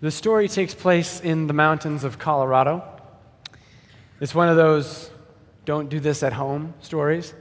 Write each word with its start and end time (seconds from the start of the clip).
The 0.00 0.12
story 0.12 0.46
takes 0.46 0.76
place 0.76 1.20
in 1.20 1.48
the 1.48 1.52
mountains 1.52 2.04
of 2.04 2.20
Colorado. 2.20 2.84
It's 4.20 4.32
one 4.32 4.48
of 4.48 4.54
those 4.54 5.10
don't 5.64 5.88
do 5.88 5.98
this 5.98 6.22
at 6.22 6.32
home 6.32 6.74
stories. 6.80 7.34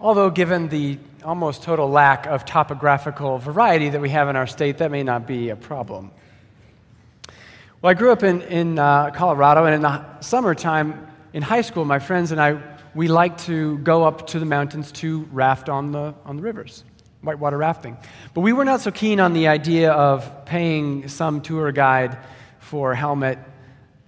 Although, 0.00 0.30
given 0.30 0.68
the 0.68 0.98
almost 1.22 1.62
total 1.62 1.90
lack 1.90 2.24
of 2.24 2.46
topographical 2.46 3.36
variety 3.36 3.90
that 3.90 4.00
we 4.00 4.08
have 4.08 4.30
in 4.30 4.36
our 4.36 4.46
state, 4.46 4.78
that 4.78 4.90
may 4.90 5.02
not 5.02 5.26
be 5.26 5.50
a 5.50 5.56
problem. 5.56 6.10
Well, 7.82 7.90
I 7.90 7.94
grew 7.94 8.12
up 8.12 8.22
in, 8.22 8.40
in 8.42 8.78
uh, 8.78 9.10
Colorado, 9.10 9.66
and 9.66 9.74
in 9.74 9.82
the 9.82 10.20
summertime 10.20 11.06
in 11.34 11.42
high 11.42 11.60
school, 11.60 11.84
my 11.84 11.98
friends 11.98 12.32
and 12.32 12.40
I, 12.40 12.62
we 12.94 13.08
liked 13.08 13.40
to 13.40 13.76
go 13.78 14.04
up 14.04 14.26
to 14.28 14.38
the 14.38 14.46
mountains 14.46 14.90
to 14.92 15.28
raft 15.30 15.68
on 15.68 15.92
the, 15.92 16.14
on 16.24 16.38
the 16.38 16.42
rivers 16.42 16.84
whitewater 17.22 17.56
rafting. 17.56 17.96
But 18.34 18.40
we 18.42 18.52
were 18.52 18.64
not 18.64 18.80
so 18.80 18.90
keen 18.90 19.20
on 19.20 19.32
the 19.32 19.48
idea 19.48 19.92
of 19.92 20.44
paying 20.44 21.08
some 21.08 21.40
tour 21.40 21.72
guide 21.72 22.18
for 22.58 22.94
helmet, 22.94 23.38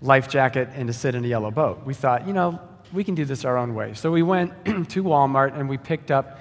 life 0.01 0.29
jacket, 0.29 0.69
and 0.75 0.89
to 0.89 0.93
sit 0.93 1.15
in 1.15 1.25
a 1.25 1.29
yellow 1.29 1.51
boat. 1.51 1.85
We 1.85 1.95
thought, 1.95 2.27
you 2.27 2.33
know, 2.33 2.61
we 2.93 3.05
can 3.05 3.15
do 3.15 3.25
this 3.25 3.45
our 3.45 3.57
own 3.57 3.75
way. 3.75 3.95
So 3.95 4.11
we 4.11 4.23
went 4.23 4.53
to 4.65 5.03
Walmart 5.03 5.59
and 5.59 5.69
we 5.69 5.79
picked 5.79 6.11
up 6.11 6.39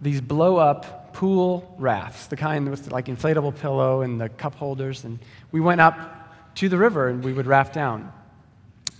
these 0.00 0.20
blow 0.20 0.56
up 0.56 1.12
pool 1.12 1.74
rafts, 1.78 2.26
the 2.26 2.36
kind 2.36 2.68
with 2.70 2.90
like 2.90 3.06
inflatable 3.06 3.58
pillow 3.58 4.00
and 4.00 4.20
the 4.20 4.28
cup 4.28 4.54
holders. 4.54 5.04
And 5.04 5.18
we 5.52 5.60
went 5.60 5.80
up 5.80 6.54
to 6.56 6.68
the 6.68 6.76
river 6.76 7.08
and 7.08 7.22
we 7.22 7.32
would 7.32 7.46
raft 7.46 7.74
down. 7.74 8.12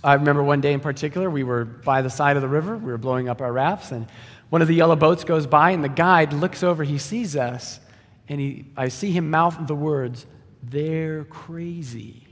I 0.03 0.15
remember 0.15 0.43
one 0.43 0.59
day 0.59 0.73
in 0.73 0.81
particular, 0.81 1.29
we 1.29 1.43
were 1.43 1.63
by 1.63 2.01
the 2.01 2.09
side 2.09 2.35
of 2.35 2.41
the 2.41 2.47
river, 2.49 2.75
we 2.77 2.91
were 2.91 2.97
blowing 2.97 3.29
up 3.29 3.41
our 3.41 3.53
rafts, 3.53 3.91
and 3.91 4.07
one 4.49 4.61
of 4.61 4.67
the 4.67 4.75
yellow 4.75 4.97
boats 4.97 5.23
goes 5.23 5.47
by, 5.47 5.71
and 5.71 5.83
the 5.83 5.89
guide 5.89 6.33
looks 6.33 6.61
over, 6.61 6.83
he 6.83 6.97
sees 6.97 7.35
us, 7.35 7.79
and 8.27 8.39
he, 8.39 8.65
I 8.75 8.89
see 8.89 9.11
him 9.11 9.29
mouth 9.29 9.57
the 9.65 9.75
words, 9.75 10.25
They're 10.61 11.23
crazy. 11.25 12.27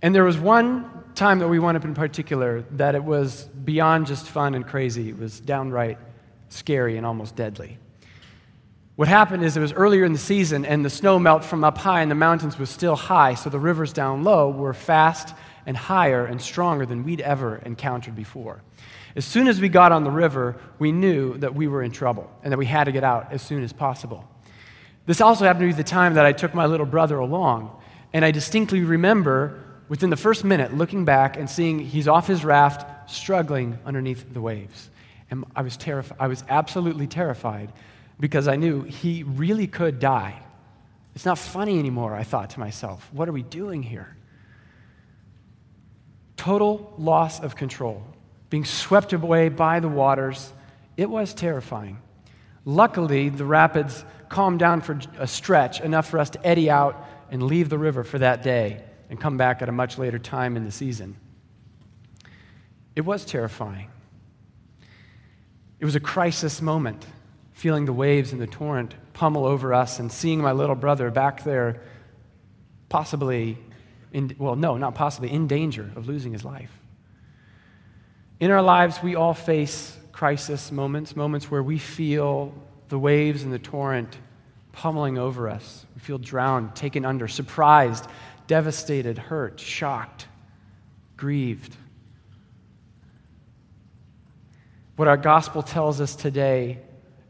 and 0.00 0.14
there 0.14 0.24
was 0.24 0.38
one 0.38 0.90
time 1.14 1.38
that 1.40 1.48
we 1.48 1.58
went 1.58 1.76
up 1.76 1.84
in 1.84 1.94
particular 1.94 2.62
that 2.72 2.94
it 2.94 3.04
was 3.04 3.44
beyond 3.44 4.06
just 4.06 4.26
fun 4.26 4.54
and 4.54 4.66
crazy, 4.66 5.10
it 5.10 5.18
was 5.18 5.40
downright 5.40 5.98
scary 6.48 6.96
and 6.96 7.04
almost 7.04 7.36
deadly. 7.36 7.78
What 9.02 9.08
happened 9.08 9.42
is 9.42 9.56
it 9.56 9.60
was 9.60 9.72
earlier 9.72 10.04
in 10.04 10.12
the 10.12 10.18
season, 10.20 10.64
and 10.64 10.84
the 10.84 10.88
snow 10.88 11.18
melt 11.18 11.42
from 11.42 11.64
up 11.64 11.76
high, 11.76 12.02
and 12.02 12.08
the 12.08 12.14
mountains 12.14 12.56
was 12.56 12.70
still 12.70 12.94
high, 12.94 13.34
so 13.34 13.50
the 13.50 13.58
rivers 13.58 13.92
down 13.92 14.22
low 14.22 14.48
were 14.48 14.72
fast 14.72 15.34
and 15.66 15.76
higher 15.76 16.24
and 16.24 16.40
stronger 16.40 16.86
than 16.86 17.02
we'd 17.02 17.20
ever 17.20 17.56
encountered 17.66 18.14
before. 18.14 18.62
As 19.16 19.24
soon 19.24 19.48
as 19.48 19.60
we 19.60 19.68
got 19.68 19.90
on 19.90 20.04
the 20.04 20.10
river, 20.12 20.54
we 20.78 20.92
knew 20.92 21.36
that 21.38 21.52
we 21.52 21.66
were 21.66 21.82
in 21.82 21.90
trouble 21.90 22.30
and 22.44 22.52
that 22.52 22.58
we 22.58 22.66
had 22.66 22.84
to 22.84 22.92
get 22.92 23.02
out 23.02 23.32
as 23.32 23.42
soon 23.42 23.64
as 23.64 23.72
possible. 23.72 24.24
This 25.04 25.20
also 25.20 25.46
happened 25.46 25.62
to 25.62 25.66
be 25.66 25.72
the 25.72 25.82
time 25.82 26.14
that 26.14 26.24
I 26.24 26.30
took 26.30 26.54
my 26.54 26.66
little 26.66 26.86
brother 26.86 27.18
along, 27.18 27.76
and 28.12 28.24
I 28.24 28.30
distinctly 28.30 28.84
remember 28.84 29.64
within 29.88 30.10
the 30.10 30.16
first 30.16 30.44
minute 30.44 30.76
looking 30.76 31.04
back 31.04 31.36
and 31.36 31.50
seeing 31.50 31.80
he's 31.80 32.06
off 32.06 32.28
his 32.28 32.44
raft 32.44 33.10
struggling 33.10 33.80
underneath 33.84 34.32
the 34.32 34.40
waves. 34.40 34.90
And 35.28 35.44
I 35.56 35.62
was 35.62 35.76
terrified. 35.76 36.18
I 36.20 36.28
was 36.28 36.44
absolutely 36.48 37.08
terrified 37.08 37.72
because 38.22 38.46
I 38.46 38.54
knew 38.54 38.82
he 38.82 39.24
really 39.24 39.66
could 39.66 39.98
die. 39.98 40.40
It's 41.16 41.24
not 41.24 41.38
funny 41.38 41.80
anymore, 41.80 42.14
I 42.14 42.22
thought 42.22 42.50
to 42.50 42.60
myself. 42.60 43.10
What 43.12 43.28
are 43.28 43.32
we 43.32 43.42
doing 43.42 43.82
here? 43.82 44.16
Total 46.36 46.94
loss 46.96 47.40
of 47.40 47.56
control 47.56 48.04
being 48.48 48.64
swept 48.64 49.12
away 49.12 49.48
by 49.48 49.80
the 49.80 49.88
waters. 49.88 50.52
It 50.96 51.10
was 51.10 51.34
terrifying. 51.34 51.98
Luckily, 52.64 53.28
the 53.28 53.44
rapids 53.44 54.04
calmed 54.28 54.60
down 54.60 54.82
for 54.82 55.00
a 55.18 55.26
stretch, 55.26 55.80
enough 55.80 56.08
for 56.08 56.20
us 56.20 56.30
to 56.30 56.46
eddy 56.46 56.70
out 56.70 57.04
and 57.32 57.42
leave 57.42 57.70
the 57.70 57.78
river 57.78 58.04
for 58.04 58.20
that 58.20 58.44
day 58.44 58.84
and 59.10 59.20
come 59.20 59.36
back 59.36 59.62
at 59.62 59.68
a 59.68 59.72
much 59.72 59.98
later 59.98 60.20
time 60.20 60.56
in 60.56 60.64
the 60.64 60.70
season. 60.70 61.16
It 62.94 63.00
was 63.00 63.24
terrifying. 63.24 63.88
It 65.80 65.84
was 65.84 65.96
a 65.96 66.00
crisis 66.00 66.62
moment, 66.62 67.04
feeling 67.52 67.84
the 67.84 67.92
waves 67.92 68.32
and 68.32 68.40
the 68.40 68.46
torrent 68.46 68.94
pummel 69.12 69.44
over 69.44 69.74
us 69.74 69.98
and 69.98 70.10
seeing 70.10 70.40
my 70.40 70.52
little 70.52 70.74
brother 70.74 71.10
back 71.10 71.44
there, 71.44 71.82
possibly, 72.88 73.58
in, 74.12 74.34
well, 74.38 74.56
no, 74.56 74.76
not 74.76 74.94
possibly, 74.94 75.30
in 75.30 75.46
danger 75.46 75.90
of 75.96 76.08
losing 76.08 76.32
his 76.32 76.44
life. 76.44 76.70
In 78.40 78.50
our 78.50 78.62
lives, 78.62 79.02
we 79.02 79.14
all 79.14 79.34
face 79.34 79.96
crisis 80.10 80.72
moments, 80.72 81.14
moments 81.14 81.50
where 81.50 81.62
we 81.62 81.78
feel 81.78 82.54
the 82.88 82.98
waves 82.98 83.42
and 83.42 83.52
the 83.52 83.58
torrent 83.58 84.18
pummeling 84.72 85.18
over 85.18 85.48
us. 85.48 85.86
We 85.94 86.00
feel 86.00 86.18
drowned, 86.18 86.74
taken 86.74 87.04
under, 87.04 87.28
surprised, 87.28 88.06
devastated, 88.46 89.18
hurt, 89.18 89.60
shocked, 89.60 90.26
grieved. 91.16 91.76
What 94.96 95.08
our 95.08 95.16
gospel 95.16 95.62
tells 95.62 96.00
us 96.00 96.14
today 96.16 96.80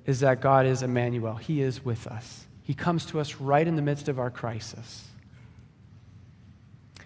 is 0.07 0.21
that 0.21 0.41
God 0.41 0.67
is 0.67 0.83
Emmanuel. 0.83 1.37
He 1.37 1.63
is 1.63 1.85
with 1.85 2.07
us. 2.07 2.47
He 2.63 2.75
comes 2.75 3.07
to 3.07 3.21
us 3.21 3.37
right 3.37 3.67
in 3.67 3.77
the 3.77 3.83
midst 3.83 4.09
of 4.09 4.19
our 4.19 4.31
crisis. 4.31 5.09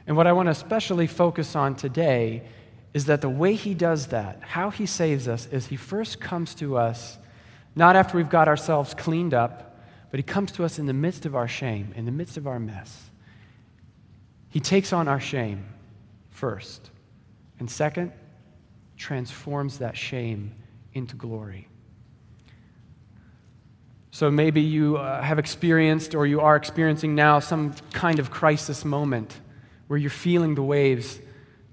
And 0.07 0.17
what 0.17 0.27
I 0.27 0.33
want 0.33 0.47
to 0.47 0.51
especially 0.53 1.07
focus 1.07 1.57
on 1.57 1.75
today 1.75 2.43
is 2.95 3.07
that 3.07 3.21
the 3.21 3.29
way 3.29 3.55
he 3.55 3.75
does 3.75 4.09
that, 4.09 4.41
how 4.43 4.71
he 4.71 4.87
saves 4.87 5.29
us, 5.29 5.47
is 5.47 5.67
he 5.67 5.77
first 5.77 6.21
comes 6.21 6.55
to 6.55 6.77
us 6.77 7.19
not 7.75 7.97
after 7.97 8.17
we've 8.17 8.31
got 8.31 8.49
ourselves 8.49 8.95
cleaned 8.95 9.35
up, 9.35 9.79
but 10.11 10.19
he 10.19 10.23
comes 10.23 10.53
to 10.53 10.65
us 10.65 10.79
in 10.79 10.87
the 10.87 10.95
midst 10.95 11.27
of 11.27 11.37
our 11.37 11.49
shame, 11.49 11.93
in 11.95 12.07
the 12.07 12.13
midst 12.13 12.39
of 12.39 12.47
our 12.47 12.59
mess. 12.59 13.11
He 14.49 14.61
takes 14.61 14.93
on 14.93 15.09
our 15.09 15.21
shame 15.21 15.67
first. 16.31 16.91
And 17.59 17.71
second, 17.71 18.13
transforms 18.97 19.79
that 19.79 19.97
shame 19.97 20.55
into 20.95 21.17
glory. 21.17 21.69
So 24.17 24.31
maybe 24.31 24.63
you 24.63 24.97
uh, 24.97 25.21
have 25.21 25.39
experienced 25.39 26.15
or 26.15 26.27
you 26.27 26.41
are 26.41 26.57
experiencing 26.57 27.15
now 27.15 27.39
some 27.39 27.75
kind 27.93 28.19
of 28.19 28.31
crisis 28.31 28.83
moment 28.83 29.39
where 29.89 29.99
you're 29.99 30.09
feeling 30.09 30.55
the 30.55 30.63
waves 30.63 31.21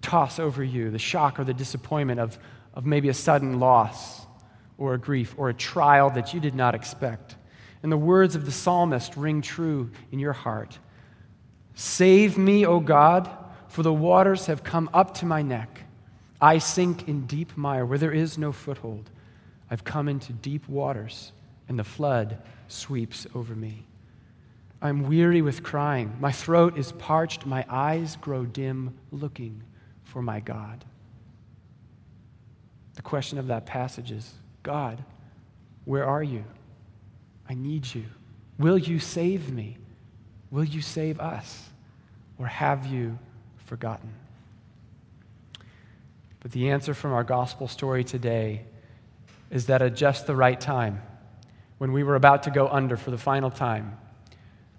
toss 0.02 0.40
over 0.40 0.62
you 0.62 0.92
the 0.92 1.00
shock 1.00 1.40
or 1.40 1.46
the 1.46 1.54
disappointment 1.54 2.20
of, 2.20 2.38
of 2.74 2.86
maybe 2.86 3.08
a 3.08 3.14
sudden 3.14 3.62
loss 3.62 4.26
or 4.78 4.94
a 4.94 4.98
grief 4.98 5.34
or 5.38 5.48
a 5.48 5.54
trial 5.54 6.10
that 6.10 6.34
you 6.34 6.42
did 6.42 6.54
not 6.54 6.76
expect. 6.76 7.38
And 7.82 7.90
the 7.90 7.96
words 7.96 8.36
of 8.36 8.46
the 8.46 8.52
psalmist 8.52 9.16
ring 9.16 9.42
true 9.42 9.90
in 10.12 10.20
your 10.20 10.34
heart 10.34 10.80
Save 11.76 12.38
me, 12.38 12.66
O 12.66 12.82
God, 12.82 13.30
for 13.70 13.84
the 13.84 13.94
waters 13.94 14.48
have 14.48 14.66
come 14.66 14.90
up 14.94 15.14
to 15.20 15.26
my 15.26 15.42
neck. 15.42 15.84
I 16.42 16.58
sink 16.58 17.08
in 17.08 17.26
deep 17.26 17.56
mire 17.56 17.86
where 17.86 17.98
there 17.98 18.12
is 18.12 18.38
no 18.38 18.52
foothold. 18.52 19.10
I've 19.72 19.86
come 19.86 20.10
into 20.10 20.34
deep 20.34 20.68
waters, 20.68 21.32
and 21.74 21.80
the 21.80 21.84
flood 21.84 22.38
sweeps 22.68 23.26
over 23.34 23.56
me. 23.56 23.88
I'm 24.80 25.08
weary 25.08 25.42
with 25.42 25.64
crying. 25.64 26.16
My 26.20 26.32
throat 26.32 26.78
is 26.78 26.92
parched. 26.92 27.48
My 27.48 27.66
eyes 27.68 28.16
grow 28.16 28.46
dim 28.46 28.94
looking 29.12 29.64
for 30.04 30.22
my 30.22 30.40
God. 30.40 30.86
The 32.94 33.02
question 33.02 33.40
of 33.40 33.48
that 33.48 33.66
passage 33.66 34.12
is 34.12 34.36
God, 34.62 35.04
where 35.86 36.06
are 36.06 36.22
you? 36.22 36.44
I 37.50 37.56
need 37.56 37.92
you. 37.92 38.04
Will 38.60 38.78
you 38.78 39.00
save 39.00 39.52
me? 39.52 39.78
Will 40.52 40.64
you 40.64 40.84
save 40.84 41.20
us? 41.20 41.70
Or 42.38 42.46
have 42.46 42.86
you 42.86 43.18
forgotten? 43.66 44.14
But 46.40 46.52
the 46.52 46.70
answer 46.70 46.94
from 46.94 47.14
our 47.14 47.24
gospel 47.24 47.68
story 47.68 48.04
today 48.04 48.62
is 49.50 49.66
that 49.66 49.82
at 49.82 49.96
just 49.96 50.28
the 50.28 50.36
right 50.36 50.62
time, 50.62 51.02
when 51.84 51.92
we 51.92 52.02
were 52.02 52.16
about 52.16 52.44
to 52.44 52.50
go 52.50 52.70
under 52.70 52.96
for 52.96 53.12
the 53.12 53.18
final 53.18 53.52
time, 53.52 53.98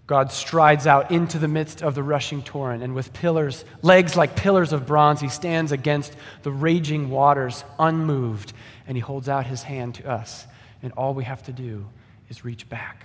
God 0.06 0.32
strides 0.32 0.86
out 0.86 1.10
into 1.10 1.38
the 1.38 1.48
midst 1.48 1.82
of 1.82 1.94
the 1.94 2.02
rushing 2.02 2.42
torrent, 2.42 2.82
and 2.82 2.94
with 2.94 3.12
pillars, 3.12 3.66
legs 3.82 4.16
like 4.16 4.36
pillars 4.36 4.72
of 4.72 4.86
bronze, 4.86 5.20
he 5.20 5.28
stands 5.28 5.70
against 5.70 6.16
the 6.44 6.50
raging 6.50 7.10
waters, 7.10 7.62
unmoved, 7.78 8.54
and 8.86 8.96
he 8.96 9.02
holds 9.02 9.28
out 9.28 9.44
his 9.44 9.62
hand 9.62 9.96
to 9.96 10.10
us. 10.10 10.46
And 10.82 10.94
all 10.94 11.12
we 11.12 11.24
have 11.24 11.42
to 11.42 11.52
do 11.52 11.84
is 12.30 12.42
reach 12.42 12.70
back. 12.70 13.04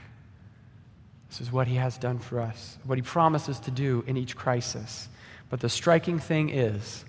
This 1.27 1.41
is 1.41 1.51
what 1.51 1.68
he 1.68 1.75
has 1.75 1.97
done 1.97 2.19
for 2.19 2.39
us, 2.39 2.77
what 2.85 2.97
he 2.97 3.01
promises 3.01 3.59
to 3.59 3.71
do 3.71 4.06
in 4.07 4.15
each 4.15 4.38
crisis. 4.38 5.09
But 5.50 5.59
the 5.59 5.68
striking 5.68 6.19
thing 6.19 6.51
is 6.51 7.03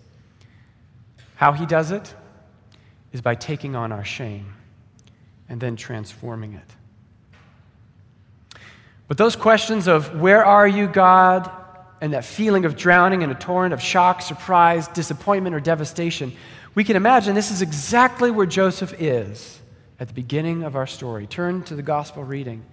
how 1.36 1.52
he 1.52 1.66
does 1.66 1.92
it 1.92 2.12
is 3.12 3.20
by 3.20 3.36
taking 3.36 3.76
on 3.76 3.92
our 3.92 4.04
shame 4.04 4.54
and 5.50 5.60
then 5.60 5.76
transforming 5.76 6.54
it. 6.54 6.79
But 9.10 9.18
those 9.18 9.34
questions 9.34 9.88
of 9.88 10.20
where 10.20 10.44
are 10.44 10.68
you, 10.68 10.86
God, 10.86 11.50
and 12.00 12.12
that 12.12 12.24
feeling 12.24 12.64
of 12.64 12.76
drowning 12.76 13.22
in 13.22 13.30
a 13.32 13.34
torrent 13.34 13.74
of 13.74 13.82
shock, 13.82 14.22
surprise, 14.22 14.86
disappointment, 14.86 15.52
or 15.52 15.58
devastation, 15.58 16.32
we 16.76 16.84
can 16.84 16.94
imagine 16.94 17.34
this 17.34 17.50
is 17.50 17.60
exactly 17.60 18.30
where 18.30 18.46
Joseph 18.46 18.94
is 19.00 19.58
at 19.98 20.06
the 20.06 20.14
beginning 20.14 20.62
of 20.62 20.76
our 20.76 20.86
story. 20.86 21.26
Turn 21.26 21.64
to 21.64 21.74
the 21.74 21.82
gospel 21.82 22.22
reading. 22.22 22.64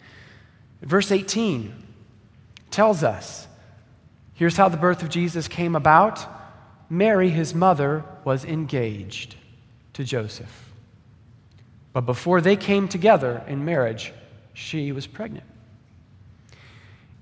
Verse 0.84 1.12
18 1.12 1.74
tells 2.70 3.02
us 3.02 3.48
here's 4.36 4.58
how 4.58 4.70
the 4.70 4.78
birth 4.78 5.02
of 5.02 5.10
Jesus 5.10 5.48
came 5.48 5.76
about 5.76 6.24
Mary, 6.88 7.32
his 7.32 7.56
mother, 7.56 8.06
was 8.24 8.46
engaged 8.46 9.34
to 9.94 10.04
Joseph. 10.04 10.72
But 11.94 12.02
before 12.02 12.42
they 12.42 12.58
came 12.58 12.88
together 12.88 13.44
in 13.48 13.66
marriage, 13.66 14.14
she 14.54 14.92
was 14.92 15.08
pregnant. 15.08 15.44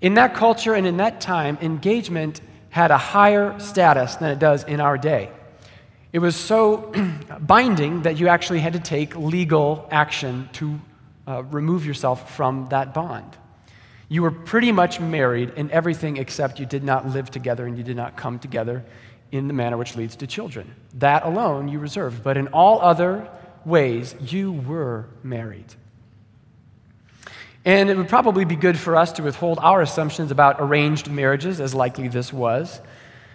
In 0.01 0.15
that 0.15 0.33
culture 0.33 0.73
and 0.73 0.85
in 0.85 0.97
that 0.97 1.21
time, 1.21 1.57
engagement 1.61 2.41
had 2.69 2.91
a 2.91 2.97
higher 2.97 3.57
status 3.59 4.15
than 4.15 4.31
it 4.31 4.39
does 4.39 4.63
in 4.65 4.81
our 4.81 4.97
day. 4.97 5.29
It 6.11 6.19
was 6.19 6.35
so 6.35 6.93
binding 7.39 8.03
that 8.03 8.17
you 8.17 8.27
actually 8.27 8.59
had 8.59 8.73
to 8.73 8.79
take 8.79 9.15
legal 9.15 9.87
action 9.91 10.49
to 10.53 10.79
uh, 11.27 11.43
remove 11.43 11.85
yourself 11.85 12.35
from 12.35 12.67
that 12.69 12.93
bond. 12.93 13.37
You 14.07 14.21
were 14.21 14.31
pretty 14.31 14.71
much 14.71 14.99
married 14.99 15.53
in 15.55 15.71
everything 15.71 16.17
except 16.17 16.59
you 16.59 16.65
did 16.65 16.83
not 16.83 17.07
live 17.07 17.31
together 17.31 17.65
and 17.65 17.77
you 17.77 17.83
did 17.83 17.97
not 17.97 18.15
come 18.15 18.39
together 18.39 18.85
in 19.31 19.47
the 19.47 19.53
manner 19.53 19.77
which 19.77 19.95
leads 19.95 20.15
to 20.17 20.27
children. 20.27 20.75
That 20.95 21.23
alone 21.23 21.67
you 21.67 21.79
reserved. 21.79 22.23
But 22.23 22.37
in 22.37 22.47
all 22.49 22.79
other 22.81 23.27
ways, 23.65 24.15
you 24.21 24.51
were 24.51 25.07
married. 25.23 25.73
And 27.65 27.89
it 27.89 27.97
would 27.97 28.07
probably 28.07 28.45
be 28.45 28.55
good 28.55 28.77
for 28.77 28.95
us 28.95 29.11
to 29.13 29.23
withhold 29.23 29.57
our 29.59 29.81
assumptions 29.81 30.29
about 30.29 30.57
arranged 30.59 31.09
marriages, 31.09 31.59
as 31.59 31.73
likely 31.73 32.07
this 32.07 32.31
was. 32.31 32.79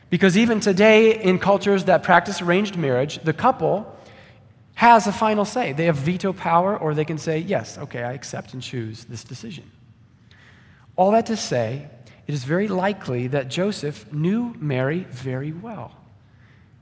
Because 0.09 0.38
even 0.38 0.61
today, 0.61 1.21
in 1.21 1.41
cultures 1.41 1.85
that 1.85 2.05
practice 2.05 2.41
arranged 2.41 2.77
marriage, 2.77 3.19
the 3.25 3.32
couple 3.32 3.97
has 4.75 5.06
a 5.06 5.12
final 5.12 5.44
say. 5.44 5.73
They 5.73 5.87
have 5.87 5.97
veto 5.97 6.32
power, 6.32 6.77
or 6.77 6.94
they 6.94 7.05
can 7.05 7.19
say, 7.19 7.38
Yes, 7.38 7.77
okay, 7.77 8.03
I 8.03 8.12
accept 8.12 8.55
and 8.55 8.62
choose 8.62 9.05
this 9.05 9.25
decision. 9.25 9.71
All 10.97 11.11
that 11.11 11.27
to 11.27 11.37
say, 11.37 11.88
it 12.27 12.35
is 12.35 12.44
very 12.44 12.69
likely 12.69 13.27
that 13.29 13.49
Joseph 13.49 14.12
knew 14.12 14.55
Mary 14.59 15.06
very 15.11 15.50
well. 15.50 15.93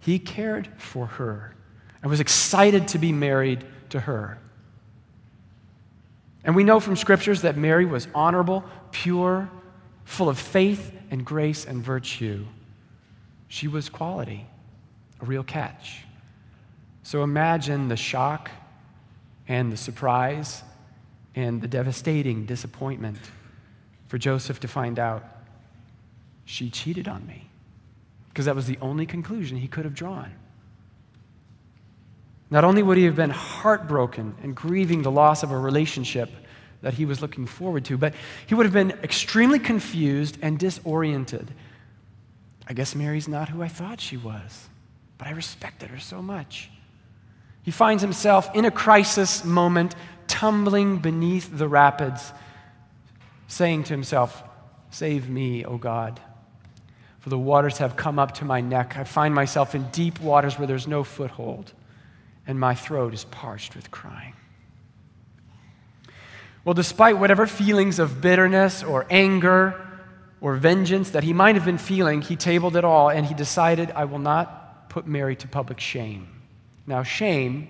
He 0.00 0.18
cared 0.18 0.68
for 0.76 1.06
her 1.06 1.54
and 2.02 2.10
was 2.10 2.20
excited 2.20 2.88
to 2.88 2.98
be 2.98 3.12
married 3.12 3.64
to 3.90 4.00
her. 4.00 4.38
And 6.44 6.54
we 6.54 6.64
know 6.64 6.80
from 6.80 6.96
scriptures 6.96 7.42
that 7.42 7.56
Mary 7.56 7.84
was 7.84 8.08
honorable, 8.14 8.64
pure, 8.90 9.50
full 10.04 10.28
of 10.28 10.38
faith 10.38 10.92
and 11.10 11.24
grace 11.24 11.64
and 11.64 11.82
virtue. 11.82 12.46
She 13.48 13.68
was 13.68 13.88
quality, 13.88 14.46
a 15.20 15.24
real 15.24 15.42
catch. 15.42 16.04
So 17.02 17.22
imagine 17.22 17.88
the 17.88 17.96
shock 17.96 18.50
and 19.46 19.72
the 19.72 19.76
surprise 19.76 20.62
and 21.34 21.60
the 21.60 21.68
devastating 21.68 22.46
disappointment 22.46 23.18
for 24.08 24.18
Joseph 24.18 24.60
to 24.60 24.68
find 24.68 24.98
out 24.98 25.24
she 26.44 26.70
cheated 26.70 27.08
on 27.08 27.26
me. 27.26 27.48
Because 28.28 28.46
that 28.46 28.54
was 28.54 28.66
the 28.66 28.78
only 28.80 29.06
conclusion 29.06 29.56
he 29.56 29.68
could 29.68 29.84
have 29.84 29.94
drawn. 29.94 30.32
Not 32.50 32.64
only 32.64 32.82
would 32.82 32.96
he 32.96 33.04
have 33.04 33.16
been 33.16 33.30
heartbroken 33.30 34.34
and 34.42 34.54
grieving 34.54 35.02
the 35.02 35.10
loss 35.10 35.42
of 35.42 35.50
a 35.50 35.58
relationship 35.58 36.30
that 36.80 36.94
he 36.94 37.04
was 37.04 37.20
looking 37.20 37.46
forward 37.46 37.84
to, 37.86 37.98
but 37.98 38.14
he 38.46 38.54
would 38.54 38.64
have 38.64 38.72
been 38.72 38.92
extremely 39.02 39.58
confused 39.58 40.38
and 40.40 40.58
disoriented. 40.58 41.52
I 42.66 42.72
guess 42.72 42.94
Mary's 42.94 43.28
not 43.28 43.48
who 43.48 43.62
I 43.62 43.68
thought 43.68 44.00
she 44.00 44.16
was, 44.16 44.68
but 45.18 45.26
I 45.26 45.32
respected 45.32 45.90
her 45.90 45.98
so 45.98 46.22
much. 46.22 46.70
He 47.62 47.70
finds 47.70 48.02
himself 48.02 48.48
in 48.54 48.64
a 48.64 48.70
crisis 48.70 49.44
moment, 49.44 49.94
tumbling 50.26 50.98
beneath 50.98 51.50
the 51.52 51.68
rapids, 51.68 52.32
saying 53.46 53.84
to 53.84 53.92
himself, 53.92 54.42
Save 54.90 55.28
me, 55.28 55.66
O 55.66 55.76
God. 55.76 56.20
For 57.18 57.28
the 57.28 57.38
waters 57.38 57.78
have 57.78 57.96
come 57.96 58.18
up 58.18 58.32
to 58.36 58.46
my 58.46 58.62
neck. 58.62 58.96
I 58.96 59.04
find 59.04 59.34
myself 59.34 59.74
in 59.74 59.90
deep 59.90 60.18
waters 60.20 60.58
where 60.58 60.66
there's 60.66 60.86
no 60.86 61.04
foothold 61.04 61.74
and 62.48 62.58
my 62.58 62.74
throat 62.74 63.14
is 63.14 63.24
parched 63.24 63.76
with 63.76 63.92
crying. 63.92 64.32
Well, 66.64 66.74
despite 66.74 67.18
whatever 67.18 67.46
feelings 67.46 67.98
of 67.98 68.20
bitterness 68.20 68.82
or 68.82 69.06
anger 69.08 69.80
or 70.40 70.56
vengeance 70.56 71.10
that 71.10 71.22
he 71.22 71.32
might 71.32 71.54
have 71.54 71.64
been 71.64 71.78
feeling, 71.78 72.22
he 72.22 72.36
tabled 72.36 72.74
it 72.74 72.84
all 72.84 73.10
and 73.10 73.26
he 73.26 73.34
decided, 73.34 73.90
I 73.92 74.06
will 74.06 74.18
not 74.18 74.88
put 74.88 75.06
Mary 75.06 75.36
to 75.36 75.46
public 75.48 75.78
shame. 75.78 76.28
Now, 76.86 77.02
shame 77.02 77.68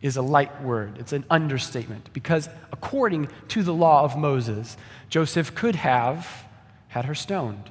is 0.00 0.16
a 0.16 0.22
light 0.22 0.62
word, 0.62 0.98
it's 0.98 1.12
an 1.12 1.24
understatement, 1.30 2.10
because 2.12 2.48
according 2.72 3.28
to 3.48 3.62
the 3.62 3.72
law 3.72 4.04
of 4.04 4.18
Moses, 4.18 4.76
Joseph 5.08 5.54
could 5.54 5.76
have 5.76 6.44
had 6.88 7.06
her 7.06 7.14
stoned, 7.14 7.70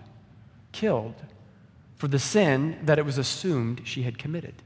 killed, 0.71 1.15
for 1.95 2.07
the 2.07 2.17
sin 2.17 2.79
that 2.83 2.97
it 2.97 3.05
was 3.05 3.19
assumed 3.19 3.81
she 3.85 4.01
had 4.01 4.17
committed. 4.17 4.62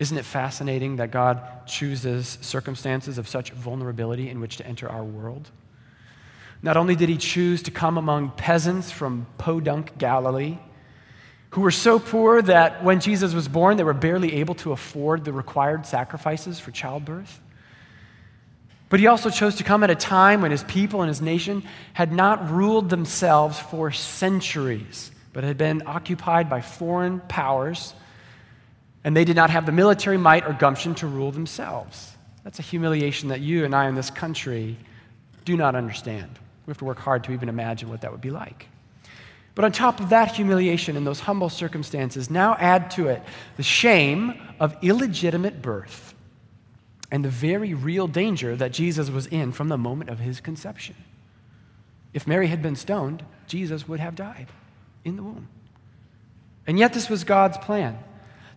Isn't 0.00 0.16
it 0.16 0.24
fascinating 0.24 0.96
that 0.96 1.10
God 1.10 1.66
chooses 1.66 2.38
circumstances 2.40 3.18
of 3.18 3.28
such 3.28 3.50
vulnerability 3.50 4.30
in 4.30 4.40
which 4.40 4.56
to 4.56 4.66
enter 4.66 4.88
our 4.88 5.04
world? 5.04 5.50
Not 6.62 6.78
only 6.78 6.96
did 6.96 7.10
he 7.10 7.18
choose 7.18 7.62
to 7.64 7.70
come 7.70 7.98
among 7.98 8.30
peasants 8.30 8.90
from 8.90 9.26
Podunk, 9.36 9.98
Galilee, 9.98 10.56
who 11.50 11.60
were 11.60 11.70
so 11.70 11.98
poor 11.98 12.40
that 12.40 12.82
when 12.82 13.00
Jesus 13.00 13.34
was 13.34 13.46
born, 13.46 13.76
they 13.76 13.84
were 13.84 13.92
barely 13.92 14.36
able 14.36 14.54
to 14.56 14.72
afford 14.72 15.24
the 15.24 15.34
required 15.34 15.84
sacrifices 15.84 16.58
for 16.58 16.70
childbirth. 16.70 17.38
But 18.88 19.00
he 19.00 19.06
also 19.06 19.28
chose 19.28 19.56
to 19.56 19.64
come 19.64 19.84
at 19.84 19.90
a 19.90 19.94
time 19.94 20.40
when 20.40 20.50
his 20.50 20.64
people 20.64 21.02
and 21.02 21.08
his 21.08 21.20
nation 21.20 21.62
had 21.92 22.10
not 22.10 22.50
ruled 22.50 22.88
themselves 22.88 23.58
for 23.58 23.90
centuries, 23.90 25.10
but 25.34 25.44
had 25.44 25.58
been 25.58 25.82
occupied 25.84 26.48
by 26.48 26.62
foreign 26.62 27.20
powers 27.20 27.92
and 29.04 29.16
they 29.16 29.24
did 29.24 29.36
not 29.36 29.50
have 29.50 29.66
the 29.66 29.72
military 29.72 30.18
might 30.18 30.46
or 30.46 30.52
gumption 30.52 30.94
to 30.96 31.06
rule 31.06 31.32
themselves. 31.32 32.12
That's 32.44 32.58
a 32.58 32.62
humiliation 32.62 33.28
that 33.28 33.40
you 33.40 33.64
and 33.64 33.74
I 33.74 33.88
in 33.88 33.94
this 33.94 34.10
country 34.10 34.76
do 35.44 35.56
not 35.56 35.74
understand. 35.74 36.38
We 36.66 36.70
have 36.70 36.78
to 36.78 36.84
work 36.84 36.98
hard 36.98 37.24
to 37.24 37.32
even 37.32 37.48
imagine 37.48 37.88
what 37.88 38.02
that 38.02 38.12
would 38.12 38.20
be 38.20 38.30
like. 38.30 38.66
But 39.54 39.64
on 39.64 39.72
top 39.72 40.00
of 40.00 40.10
that 40.10 40.34
humiliation 40.36 40.96
and 40.96 41.06
those 41.06 41.20
humble 41.20 41.48
circumstances, 41.48 42.30
now 42.30 42.56
add 42.58 42.90
to 42.92 43.08
it 43.08 43.22
the 43.56 43.62
shame 43.62 44.40
of 44.58 44.76
illegitimate 44.82 45.60
birth 45.60 46.14
and 47.10 47.24
the 47.24 47.30
very 47.30 47.74
real 47.74 48.06
danger 48.06 48.54
that 48.56 48.72
Jesus 48.72 49.10
was 49.10 49.26
in 49.26 49.52
from 49.52 49.68
the 49.68 49.76
moment 49.76 50.10
of 50.10 50.20
his 50.20 50.40
conception. 50.40 50.94
If 52.14 52.26
Mary 52.26 52.46
had 52.46 52.62
been 52.62 52.76
stoned, 52.76 53.24
Jesus 53.46 53.88
would 53.88 54.00
have 54.00 54.14
died 54.14 54.46
in 55.04 55.16
the 55.16 55.22
womb. 55.22 55.48
And 56.66 56.78
yet, 56.78 56.92
this 56.92 57.08
was 57.08 57.24
God's 57.24 57.58
plan. 57.58 57.98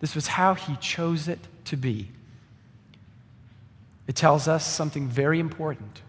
This 0.03 0.15
was 0.15 0.27
how 0.27 0.53
he 0.53 0.75
chose 0.81 1.29
it 1.29 1.39
to 1.63 1.77
be. 1.77 2.09
It 4.05 4.17
tells 4.17 4.49
us 4.49 4.67
something 4.67 5.07
very 5.07 5.39
important. 5.39 6.01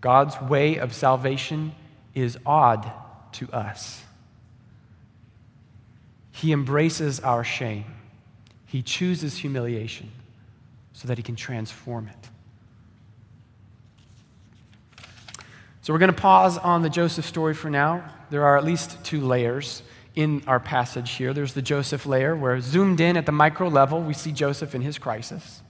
God's 0.00 0.40
way 0.40 0.78
of 0.80 0.92
salvation 0.92 1.76
is 2.16 2.36
odd 2.44 2.90
to 3.34 3.48
us. 3.52 4.02
He 6.32 6.50
embraces 6.50 7.20
our 7.20 7.44
shame. 7.44 7.84
He 8.66 8.82
chooses 8.82 9.36
humiliation 9.36 10.10
so 10.92 11.06
that 11.06 11.16
he 11.16 11.22
can 11.22 11.36
transform 11.36 12.08
it. 12.08 12.28
So 15.82 15.92
we're 15.92 16.00
going 16.00 16.12
to 16.12 16.20
pause 16.20 16.58
on 16.58 16.82
the 16.82 16.90
Joseph 16.90 17.26
story 17.26 17.54
for 17.54 17.70
now. 17.70 18.12
There 18.30 18.44
are 18.44 18.58
at 18.58 18.64
least 18.64 19.04
two 19.04 19.20
layers 19.20 19.84
in 20.14 20.42
our 20.46 20.60
passage 20.60 21.12
here. 21.12 21.32
There's 21.32 21.54
the 21.54 21.62
Joseph 21.62 22.06
layer, 22.06 22.36
where 22.36 22.60
zoomed 22.60 23.00
in 23.00 23.16
at 23.16 23.26
the 23.26 23.32
micro 23.32 23.68
level, 23.68 24.00
we 24.00 24.14
see 24.14 24.32
Joseph 24.32 24.74
in 24.74 24.82
his 24.82 24.98
crisis. 24.98 25.62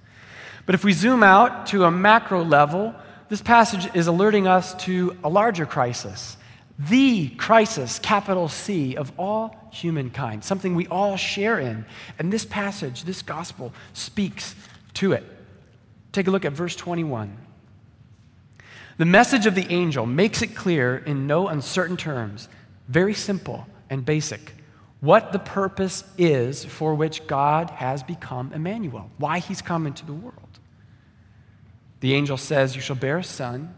But 0.66 0.74
if 0.74 0.84
we 0.84 0.92
zoom 0.92 1.22
out 1.22 1.66
to 1.68 1.84
a 1.84 1.90
macro 1.90 2.42
level, 2.42 2.94
this 3.28 3.42
passage 3.42 3.88
is 3.94 4.06
alerting 4.06 4.46
us 4.46 4.74
to 4.84 5.16
a 5.24 5.28
larger 5.28 5.66
crisis. 5.66 6.36
The 6.78 7.28
crisis, 7.30 7.98
capital 7.98 8.48
C, 8.48 8.96
of 8.96 9.12
all 9.18 9.68
humankind, 9.72 10.44
something 10.44 10.74
we 10.74 10.86
all 10.88 11.16
share 11.16 11.58
in. 11.58 11.84
And 12.18 12.32
this 12.32 12.44
passage, 12.44 13.04
this 13.04 13.22
gospel, 13.22 13.72
speaks 13.92 14.54
to 14.94 15.12
it. 15.12 15.24
Take 16.12 16.26
a 16.26 16.30
look 16.30 16.44
at 16.44 16.52
verse 16.52 16.76
21. 16.76 17.36
The 18.96 19.04
message 19.04 19.46
of 19.46 19.54
the 19.54 19.70
angel 19.72 20.06
makes 20.06 20.42
it 20.42 20.54
clear 20.54 20.96
in 20.96 21.26
no 21.26 21.48
uncertain 21.48 21.96
terms, 21.96 22.48
very 22.88 23.14
simple 23.14 23.66
and 23.94 24.04
basic 24.04 24.52
what 25.04 25.32
the 25.32 25.38
purpose 25.38 26.02
is 26.16 26.64
for 26.64 26.94
which 26.94 27.26
God 27.26 27.68
has 27.68 28.02
become 28.02 28.54
Emmanuel, 28.54 29.10
why 29.18 29.38
he's 29.38 29.60
come 29.60 29.86
into 29.86 30.06
the 30.06 30.14
world. 30.14 30.58
The 32.00 32.14
angel 32.14 32.38
says, 32.38 32.74
You 32.74 32.80
shall 32.80 32.96
bear 32.96 33.18
a 33.18 33.24
son, 33.24 33.74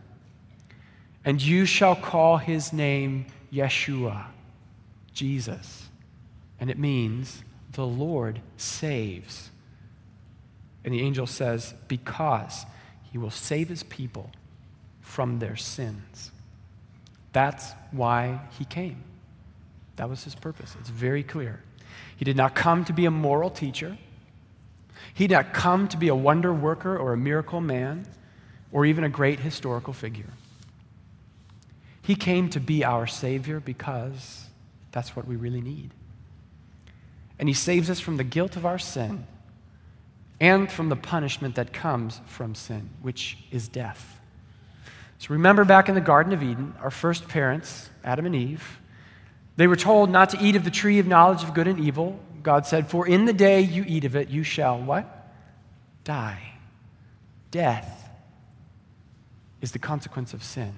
and 1.25 1.43
you 1.43 1.67
shall 1.67 1.97
call 1.97 2.37
his 2.37 2.73
name 2.73 3.27
Yeshua, 3.53 4.27
Jesus. 5.13 5.89
And 6.61 6.71
it 6.71 6.79
means 6.79 7.43
the 7.73 7.87
Lord 7.87 8.41
saves. 8.57 9.51
And 10.85 10.95
the 10.95 11.01
angel 11.01 11.27
says, 11.27 11.75
Because 11.89 12.67
he 13.11 13.19
will 13.19 13.33
save 13.33 13.69
his 13.69 13.83
people 13.83 14.31
from 15.01 15.41
their 15.41 15.57
sins. 15.57 16.31
That's 17.33 17.73
why 17.91 18.43
he 18.57 18.65
came. 18.65 19.03
That 19.97 20.09
was 20.09 20.25
his 20.25 20.35
purpose. 20.35 20.77
It's 20.81 20.91
very 20.91 21.23
clear. 21.23 21.61
He 22.17 22.25
did 22.25 22.37
not 22.37 22.55
come 22.55 22.85
to 22.85 22.93
be 22.93 23.07
a 23.07 23.11
moral 23.11 23.51
teacher. 23.51 23.97
He 25.15 25.27
did 25.27 25.35
not 25.35 25.53
come 25.53 25.89
to 25.89 25.97
be 25.97 26.09
a 26.09 26.15
wonder 26.15 26.53
worker 26.53 26.97
or 26.97 27.13
a 27.13 27.17
miracle 27.17 27.61
man 27.61 28.07
or 28.73 28.87
even 28.87 29.05
a 29.05 29.09
great 29.09 29.41
historical 29.41 29.93
figure. 29.93 30.31
He 32.03 32.15
came 32.15 32.49
to 32.51 32.61
be 32.61 32.85
our 32.85 33.07
Savior 33.07 33.59
because 33.59 34.47
that's 34.93 35.17
what 35.17 35.27
we 35.27 35.37
really 35.37 35.61
need. 35.61 35.91
And 37.39 37.49
He 37.49 37.55
saves 37.55 37.91
us 37.91 38.01
from 38.01 38.17
the 38.17 38.25
guilt 38.25 38.57
of 38.57 38.65
our 38.65 38.79
sin 38.79 39.27
and 40.39 40.71
from 40.71 40.89
the 40.89 40.97
punishment 40.97 41.55
that 41.55 41.73
comes 41.73 42.21
from 42.27 42.55
sin, 42.55 42.91
which 43.03 43.39
is 43.51 43.69
death. 43.69 44.21
So 45.19 45.29
remember 45.31 45.65
back 45.65 45.89
in 45.89 45.95
the 45.95 46.01
Garden 46.01 46.33
of 46.33 46.43
Eden, 46.43 46.75
our 46.81 46.91
first 46.91 47.27
parents, 47.29 47.89
Adam 48.05 48.27
and 48.27 48.35
Eve, 48.35 48.79
they 49.57 49.67
were 49.67 49.77
told 49.77 50.11
not 50.11 50.31
to 50.31 50.39
eat 50.41 50.57
of 50.57 50.65
the 50.65 50.71
tree 50.71 50.99
of 50.99 51.07
knowledge 51.07 51.43
of 51.43 51.55
good 51.55 51.67
and 51.67 51.81
evil. 51.81 52.21
God 52.43 52.67
said, 52.67 52.89
For 52.89 53.07
in 53.07 53.25
the 53.25 53.33
day 53.33 53.61
you 53.61 53.85
eat 53.87 54.05
of 54.05 54.15
it, 54.15 54.29
you 54.29 54.43
shall 54.43 54.79
what? 54.79 55.33
Die. 56.05 56.53
Death 57.51 58.11
is 59.61 59.73
the 59.73 59.79
consequence 59.79 60.35
of 60.35 60.45
sin. 60.45 60.75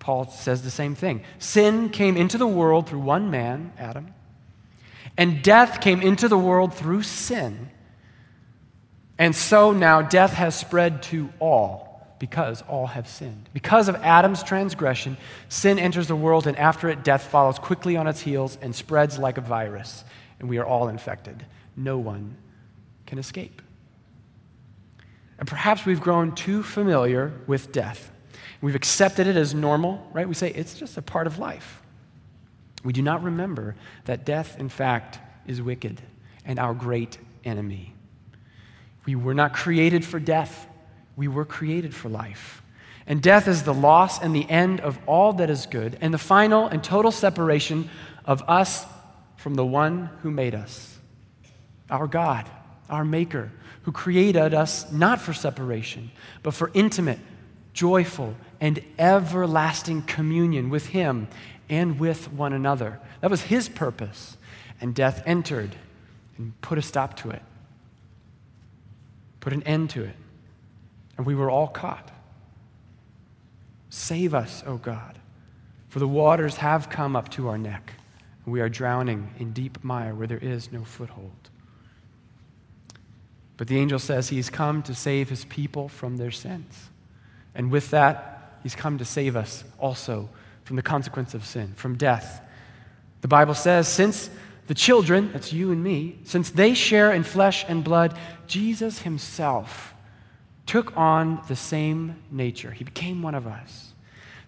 Paul 0.00 0.28
says 0.28 0.62
the 0.62 0.70
same 0.70 0.94
thing. 0.94 1.22
Sin 1.38 1.88
came 1.88 2.16
into 2.16 2.38
the 2.38 2.46
world 2.46 2.88
through 2.88 3.00
one 3.00 3.30
man, 3.30 3.72
Adam, 3.78 4.12
and 5.16 5.42
death 5.42 5.80
came 5.80 6.00
into 6.02 6.28
the 6.28 6.38
world 6.38 6.74
through 6.74 7.02
sin. 7.02 7.70
And 9.18 9.34
so 9.34 9.72
now 9.72 10.02
death 10.02 10.34
has 10.34 10.58
spread 10.58 11.02
to 11.04 11.30
all 11.38 11.85
because 12.18 12.62
all 12.62 12.86
have 12.86 13.08
sinned. 13.08 13.48
Because 13.52 13.88
of 13.88 13.96
Adam's 13.96 14.42
transgression, 14.42 15.16
sin 15.48 15.78
enters 15.78 16.08
the 16.08 16.16
world, 16.16 16.46
and 16.46 16.56
after 16.56 16.88
it, 16.88 17.04
death 17.04 17.24
follows 17.24 17.58
quickly 17.58 17.96
on 17.96 18.06
its 18.06 18.20
heels 18.20 18.58
and 18.62 18.74
spreads 18.74 19.18
like 19.18 19.38
a 19.38 19.42
virus, 19.42 20.04
and 20.40 20.48
we 20.48 20.58
are 20.58 20.66
all 20.66 20.88
infected. 20.88 21.44
No 21.76 21.98
one 21.98 22.36
can 23.06 23.18
escape. 23.18 23.62
And 25.38 25.46
perhaps 25.46 25.84
we've 25.84 26.00
grown 26.00 26.34
too 26.34 26.62
familiar 26.62 27.32
with 27.46 27.72
death. 27.72 28.10
We've 28.62 28.74
accepted 28.74 29.26
it 29.26 29.36
as 29.36 29.54
normal, 29.54 30.06
right? 30.12 30.26
We 30.26 30.34
say 30.34 30.50
it's 30.50 30.74
just 30.74 30.96
a 30.96 31.02
part 31.02 31.26
of 31.26 31.38
life. 31.38 31.82
We 32.84 32.92
do 32.92 33.02
not 33.02 33.22
remember 33.22 33.74
that 34.04 34.24
death, 34.24 34.58
in 34.58 34.68
fact, 34.68 35.18
is 35.46 35.60
wicked 35.60 36.00
and 36.44 36.58
our 36.58 36.72
great 36.72 37.18
enemy. 37.44 37.94
We 39.04 39.14
were 39.14 39.34
not 39.34 39.52
created 39.52 40.04
for 40.04 40.18
death, 40.18 40.66
we 41.16 41.28
were 41.28 41.44
created 41.44 41.94
for 41.94 42.08
life. 42.08 42.62
And 43.06 43.22
death 43.22 43.48
is 43.48 43.62
the 43.62 43.74
loss 43.74 44.20
and 44.20 44.34
the 44.34 44.48
end 44.50 44.80
of 44.80 44.98
all 45.06 45.32
that 45.34 45.48
is 45.48 45.66
good, 45.66 45.96
and 46.00 46.12
the 46.12 46.18
final 46.18 46.66
and 46.66 46.82
total 46.82 47.10
separation 47.10 47.88
of 48.24 48.42
us 48.48 48.84
from 49.36 49.54
the 49.54 49.64
one 49.64 50.10
who 50.22 50.30
made 50.30 50.54
us, 50.54 50.98
our 51.88 52.06
God, 52.06 52.50
our 52.90 53.04
Maker, 53.04 53.52
who 53.82 53.92
created 53.92 54.52
us 54.52 54.90
not 54.90 55.20
for 55.20 55.32
separation, 55.32 56.10
but 56.42 56.52
for 56.52 56.70
intimate, 56.74 57.20
joyful, 57.72 58.34
and 58.60 58.82
everlasting 58.98 60.02
communion 60.02 60.68
with 60.68 60.86
Him 60.88 61.28
and 61.68 62.00
with 62.00 62.32
one 62.32 62.52
another. 62.52 62.98
That 63.20 63.30
was 63.30 63.42
His 63.42 63.68
purpose. 63.68 64.36
And 64.80 64.94
death 64.94 65.22
entered 65.24 65.74
and 66.36 66.60
put 66.60 66.76
a 66.76 66.82
stop 66.82 67.16
to 67.18 67.30
it, 67.30 67.42
put 69.40 69.52
an 69.52 69.62
end 69.62 69.90
to 69.90 70.02
it. 70.02 70.16
And 71.16 71.26
we 71.26 71.34
were 71.34 71.50
all 71.50 71.68
caught. 71.68 72.10
Save 73.88 74.34
us, 74.34 74.62
O 74.66 74.76
God, 74.76 75.18
for 75.88 75.98
the 75.98 76.08
waters 76.08 76.56
have 76.56 76.90
come 76.90 77.16
up 77.16 77.30
to 77.30 77.48
our 77.48 77.56
neck, 77.56 77.94
and 78.44 78.52
we 78.52 78.60
are 78.60 78.68
drowning 78.68 79.30
in 79.38 79.52
deep 79.52 79.82
mire 79.82 80.14
where 80.14 80.26
there 80.26 80.38
is 80.38 80.70
no 80.70 80.84
foothold. 80.84 81.50
But 83.56 83.68
the 83.68 83.78
angel 83.78 83.98
says 83.98 84.28
he's 84.28 84.50
come 84.50 84.82
to 84.82 84.94
save 84.94 85.30
his 85.30 85.46
people 85.46 85.88
from 85.88 86.18
their 86.18 86.30
sins. 86.30 86.90
And 87.54 87.70
with 87.70 87.90
that, 87.90 88.58
he's 88.62 88.74
come 88.74 88.98
to 88.98 89.04
save 89.04 89.34
us 89.34 89.64
also 89.78 90.28
from 90.64 90.76
the 90.76 90.82
consequence 90.82 91.32
of 91.32 91.46
sin, 91.46 91.72
from 91.74 91.96
death. 91.96 92.42
The 93.22 93.28
Bible 93.28 93.54
says, 93.54 93.88
since 93.88 94.28
the 94.66 94.74
children, 94.74 95.32
that's 95.32 95.54
you 95.54 95.72
and 95.72 95.82
me, 95.82 96.18
since 96.24 96.50
they 96.50 96.74
share 96.74 97.12
in 97.12 97.22
flesh 97.22 97.64
and 97.66 97.82
blood, 97.82 98.18
Jesus 98.46 99.00
himself 99.00 99.94
took 100.66 100.96
on 100.96 101.40
the 101.48 101.56
same 101.56 102.16
nature. 102.30 102.72
He 102.72 102.84
became 102.84 103.22
one 103.22 103.34
of 103.34 103.46
us. 103.46 103.92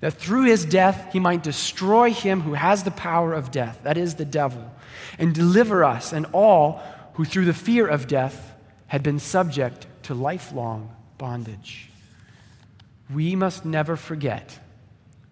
That 0.01 0.15
through 0.15 0.45
his 0.45 0.65
death, 0.65 1.13
he 1.13 1.19
might 1.19 1.43
destroy 1.43 2.13
him 2.13 2.43
who 2.43 2.55
has 2.55 2.85
the 2.85 2.91
power 2.91 3.33
of 3.33 3.51
death, 3.51 3.81
that 3.83 3.97
is, 3.97 4.15
the 4.15 4.25
devil, 4.25 4.71
and 5.19 5.35
deliver 5.35 5.85
us 5.85 6.13
and 6.13 6.27
all 6.33 6.83
who, 7.15 7.25
through 7.25 7.47
the 7.47 7.55
fear 7.55 7.87
of 7.87 8.07
death, 8.07 8.55
had 8.87 9.03
been 9.03 9.19
subject 9.19 9.87
to 10.05 10.15
lifelong 10.15 10.95
bondage. 11.19 11.91
We 13.13 13.35
must 13.35 13.65
never 13.65 13.97
forget 13.97 14.59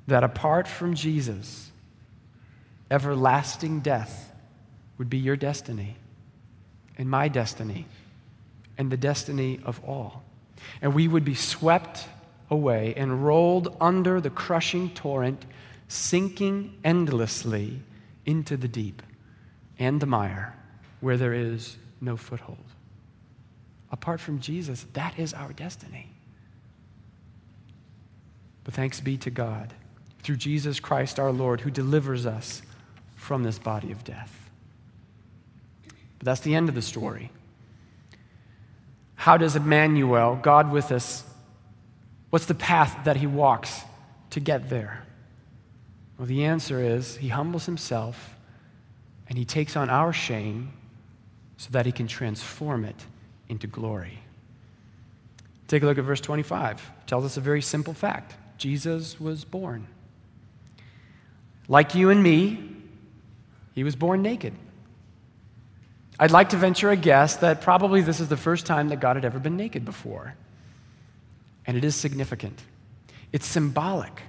that 0.06 0.24
apart 0.24 0.66
from 0.66 0.94
Jesus, 0.94 1.70
everlasting 2.90 3.80
death 3.80 4.32
would 4.98 5.10
be 5.10 5.18
your 5.18 5.36
destiny 5.36 5.96
and 6.98 7.08
my 7.08 7.28
destiny 7.28 7.86
and 8.78 8.90
the 8.90 8.96
destiny 8.96 9.60
of 9.64 9.82
all. 9.84 10.22
And 10.80 10.94
we 10.94 11.08
would 11.08 11.24
be 11.24 11.34
swept 11.34 12.06
away 12.50 12.94
and 12.96 13.24
rolled 13.24 13.76
under 13.80 14.20
the 14.20 14.30
crushing 14.30 14.90
torrent, 14.90 15.44
sinking 15.88 16.78
endlessly 16.84 17.80
into 18.24 18.56
the 18.56 18.68
deep 18.68 19.02
and 19.78 20.00
the 20.00 20.06
mire 20.06 20.54
where 21.00 21.16
there 21.16 21.34
is 21.34 21.76
no 22.00 22.16
foothold 22.16 22.58
apart 23.90 24.20
from 24.20 24.40
Jesus, 24.40 24.86
that 24.92 25.18
is 25.18 25.32
our 25.34 25.52
destiny. 25.52 26.10
But 28.64 28.74
thanks 28.74 29.00
be 29.00 29.16
to 29.18 29.30
God 29.30 29.74
through 30.22 30.36
Jesus 30.36 30.80
Christ 30.80 31.20
our 31.20 31.32
Lord 31.32 31.60
who 31.60 31.70
delivers 31.70 32.26
us 32.26 32.62
from 33.14 33.42
this 33.42 33.58
body 33.58 33.92
of 33.92 34.04
death. 34.04 34.50
But 36.18 36.26
that's 36.26 36.40
the 36.40 36.54
end 36.54 36.68
of 36.68 36.74
the 36.74 36.82
story. 36.82 37.30
How 39.16 39.36
does 39.36 39.56
Emmanuel, 39.56 40.38
God 40.40 40.70
with 40.70 40.92
us, 40.92 41.24
what's 42.30 42.46
the 42.46 42.54
path 42.54 43.04
that 43.04 43.16
he 43.16 43.26
walks 43.26 43.82
to 44.30 44.40
get 44.40 44.70
there? 44.70 45.02
Well, 46.18 46.26
the 46.26 46.44
answer 46.44 46.80
is 46.80 47.16
he 47.16 47.28
humbles 47.28 47.66
himself 47.66 48.34
and 49.28 49.36
he 49.36 49.44
takes 49.44 49.76
on 49.76 49.90
our 49.90 50.12
shame 50.12 50.72
so 51.56 51.70
that 51.72 51.86
he 51.86 51.92
can 51.92 52.06
transform 52.06 52.84
it 52.84 53.04
into 53.48 53.66
glory. 53.66 54.20
Take 55.68 55.82
a 55.82 55.86
look 55.86 55.98
at 55.98 56.04
verse 56.04 56.20
25. 56.20 56.92
It 57.02 57.06
tells 57.06 57.24
us 57.24 57.36
a 57.36 57.40
very 57.40 57.62
simple 57.62 57.94
fact 57.94 58.34
Jesus 58.58 59.20
was 59.20 59.44
born. 59.44 59.86
Like 61.68 61.94
you 61.94 62.10
and 62.10 62.22
me, 62.22 62.76
he 63.74 63.82
was 63.82 63.96
born 63.96 64.22
naked. 64.22 64.54
I'd 66.18 66.30
like 66.30 66.50
to 66.50 66.56
venture 66.56 66.90
a 66.90 66.96
guess 66.96 67.36
that 67.36 67.60
probably 67.60 68.00
this 68.00 68.20
is 68.20 68.28
the 68.28 68.36
first 68.36 68.66
time 68.66 68.88
that 68.88 69.00
God 69.00 69.16
had 69.16 69.24
ever 69.24 69.38
been 69.38 69.56
naked 69.56 69.84
before. 69.84 70.34
And 71.66 71.76
it 71.76 71.84
is 71.84 71.94
significant, 71.94 72.62
it's 73.32 73.46
symbolic. 73.46 74.22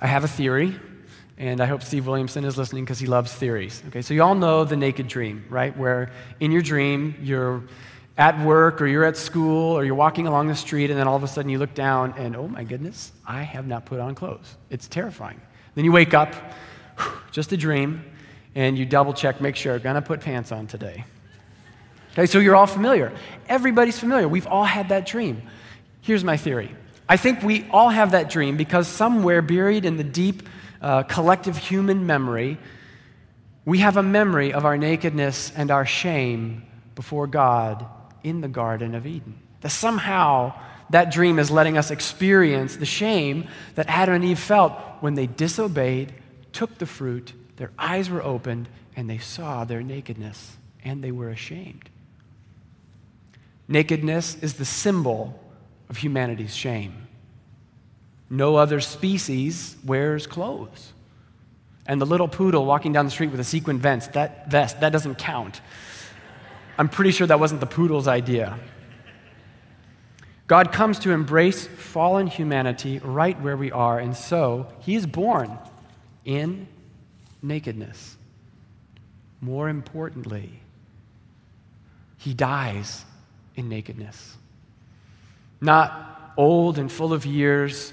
I 0.00 0.06
have 0.06 0.24
a 0.24 0.28
theory 0.28 0.78
and 1.38 1.60
I 1.60 1.66
hope 1.66 1.82
Steve 1.82 2.06
Williamson 2.06 2.44
is 2.44 2.58
listening 2.58 2.84
because 2.84 2.98
he 2.98 3.06
loves 3.06 3.32
theories. 3.32 3.82
Okay, 3.88 4.02
so 4.02 4.12
you 4.12 4.22
all 4.22 4.34
know 4.34 4.64
the 4.64 4.76
naked 4.76 5.06
dream, 5.06 5.44
right? 5.48 5.76
Where 5.76 6.10
in 6.40 6.50
your 6.50 6.62
dream, 6.62 7.14
you're 7.22 7.62
at 8.16 8.44
work 8.44 8.82
or 8.82 8.88
you're 8.88 9.04
at 9.04 9.16
school 9.16 9.78
or 9.78 9.84
you're 9.84 9.94
walking 9.94 10.26
along 10.26 10.48
the 10.48 10.56
street, 10.56 10.90
and 10.90 10.98
then 10.98 11.06
all 11.06 11.14
of 11.14 11.22
a 11.22 11.28
sudden 11.28 11.48
you 11.48 11.58
look 11.58 11.74
down 11.74 12.12
and, 12.18 12.34
oh 12.34 12.48
my 12.48 12.64
goodness, 12.64 13.12
I 13.24 13.42
have 13.42 13.68
not 13.68 13.86
put 13.86 14.00
on 14.00 14.16
clothes. 14.16 14.56
It's 14.68 14.88
terrifying. 14.88 15.40
Then 15.76 15.84
you 15.84 15.92
wake 15.92 16.12
up, 16.12 16.34
just 17.30 17.52
a 17.52 17.56
dream, 17.56 18.04
and 18.58 18.76
you 18.76 18.84
double 18.84 19.14
check, 19.14 19.40
make 19.40 19.54
sure, 19.54 19.74
you're 19.74 19.78
gonna 19.78 20.02
put 20.02 20.20
pants 20.20 20.50
on 20.50 20.66
today. 20.66 21.04
Okay, 22.12 22.26
so 22.26 22.40
you're 22.40 22.56
all 22.56 22.66
familiar. 22.66 23.12
Everybody's 23.48 23.96
familiar. 23.96 24.26
We've 24.26 24.48
all 24.48 24.64
had 24.64 24.88
that 24.88 25.06
dream. 25.06 25.42
Here's 26.00 26.24
my 26.24 26.36
theory 26.36 26.74
I 27.08 27.16
think 27.16 27.42
we 27.44 27.68
all 27.70 27.88
have 27.88 28.10
that 28.10 28.30
dream 28.30 28.56
because 28.56 28.88
somewhere 28.88 29.42
buried 29.42 29.84
in 29.84 29.96
the 29.96 30.02
deep, 30.02 30.48
uh, 30.82 31.04
collective 31.04 31.56
human 31.56 32.04
memory, 32.04 32.58
we 33.64 33.78
have 33.78 33.96
a 33.96 34.02
memory 34.02 34.52
of 34.52 34.64
our 34.64 34.76
nakedness 34.76 35.52
and 35.54 35.70
our 35.70 35.86
shame 35.86 36.64
before 36.96 37.28
God 37.28 37.86
in 38.24 38.40
the 38.40 38.48
Garden 38.48 38.96
of 38.96 39.06
Eden. 39.06 39.38
That 39.60 39.70
somehow 39.70 40.52
that 40.90 41.12
dream 41.12 41.38
is 41.38 41.48
letting 41.48 41.78
us 41.78 41.92
experience 41.92 42.74
the 42.74 42.86
shame 42.86 43.46
that 43.76 43.86
Adam 43.86 44.16
and 44.16 44.24
Eve 44.24 44.40
felt 44.40 44.72
when 44.98 45.14
they 45.14 45.28
disobeyed, 45.28 46.12
took 46.52 46.78
the 46.78 46.86
fruit, 46.86 47.34
their 47.58 47.70
eyes 47.78 48.08
were 48.08 48.22
opened, 48.22 48.68
and 48.96 49.10
they 49.10 49.18
saw 49.18 49.64
their 49.64 49.82
nakedness, 49.82 50.56
and 50.82 51.02
they 51.04 51.10
were 51.10 51.28
ashamed. 51.28 51.90
Nakedness 53.66 54.36
is 54.40 54.54
the 54.54 54.64
symbol 54.64 55.38
of 55.90 55.98
humanity's 55.98 56.54
shame. 56.54 57.08
No 58.30 58.56
other 58.56 58.80
species 58.80 59.76
wears 59.84 60.26
clothes. 60.26 60.92
And 61.86 62.00
the 62.00 62.06
little 62.06 62.28
poodle 62.28 62.64
walking 62.64 62.92
down 62.92 63.06
the 63.06 63.10
street 63.10 63.30
with 63.30 63.40
a 63.40 63.44
sequin 63.44 63.78
vest, 63.78 64.12
that 64.12 64.50
vest, 64.50 64.80
that 64.80 64.90
doesn't 64.90 65.16
count. 65.16 65.60
I'm 66.78 66.88
pretty 66.88 67.10
sure 67.10 67.26
that 67.26 67.40
wasn't 67.40 67.60
the 67.60 67.66
poodle's 67.66 68.06
idea. 68.06 68.58
God 70.46 70.70
comes 70.72 71.00
to 71.00 71.10
embrace 71.10 71.66
fallen 71.66 72.26
humanity 72.26 73.00
right 73.00 73.38
where 73.40 73.56
we 73.56 73.72
are, 73.72 73.98
and 73.98 74.16
so 74.16 74.68
he 74.80 74.94
is 74.94 75.06
born 75.06 75.58
in 76.24 76.68
nakedness. 77.42 78.16
More 79.40 79.68
importantly, 79.68 80.60
he 82.16 82.34
dies 82.34 83.04
in 83.54 83.68
nakedness. 83.68 84.36
Not 85.60 86.32
old 86.36 86.78
and 86.78 86.90
full 86.90 87.12
of 87.12 87.26
years, 87.26 87.92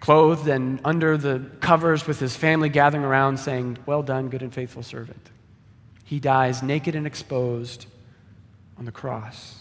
clothed 0.00 0.48
and 0.48 0.80
under 0.84 1.16
the 1.16 1.40
covers 1.60 2.06
with 2.06 2.18
his 2.18 2.36
family 2.36 2.68
gathering 2.68 3.04
around 3.04 3.38
saying, 3.38 3.78
Well 3.86 4.02
done, 4.02 4.28
good 4.28 4.42
and 4.42 4.52
faithful 4.52 4.82
servant. 4.82 5.30
He 6.04 6.18
dies 6.20 6.62
naked 6.62 6.94
and 6.94 7.06
exposed 7.06 7.86
on 8.78 8.84
the 8.84 8.92
cross. 8.92 9.60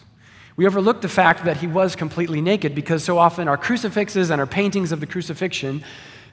We 0.56 0.68
overlook 0.68 1.02
the 1.02 1.10
fact 1.10 1.46
that 1.46 1.58
he 1.58 1.68
was 1.68 1.96
completely 1.96 2.42
naked 2.42 2.76
because 2.76 3.04
so 3.04 3.18
often 3.18 3.48
our 3.48 3.58
crucifixes 3.58 4.30
and 4.30 4.42
our 4.42 4.48
paintings 4.48 4.92
of 4.92 5.00
the 5.00 5.06
crucifixion, 5.06 5.84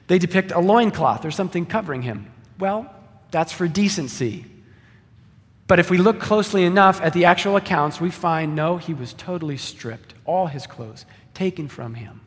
they 0.07 0.19
depict 0.19 0.51
a 0.51 0.59
loincloth 0.59 1.23
or 1.23 1.31
something 1.31 1.65
covering 1.65 2.01
him. 2.01 2.31
Well, 2.59 2.93
that's 3.31 3.53
for 3.53 3.67
decency. 3.67 4.45
But 5.67 5.79
if 5.79 5.89
we 5.89 5.97
look 5.97 6.19
closely 6.19 6.65
enough 6.65 6.99
at 7.01 7.13
the 7.13 7.25
actual 7.25 7.55
accounts, 7.55 8.01
we 8.01 8.09
find 8.09 8.55
no, 8.55 8.77
he 8.77 8.93
was 8.93 9.13
totally 9.13 9.57
stripped, 9.57 10.13
all 10.25 10.47
his 10.47 10.67
clothes 10.67 11.05
taken 11.33 11.67
from 11.67 11.93
him. 11.93 12.21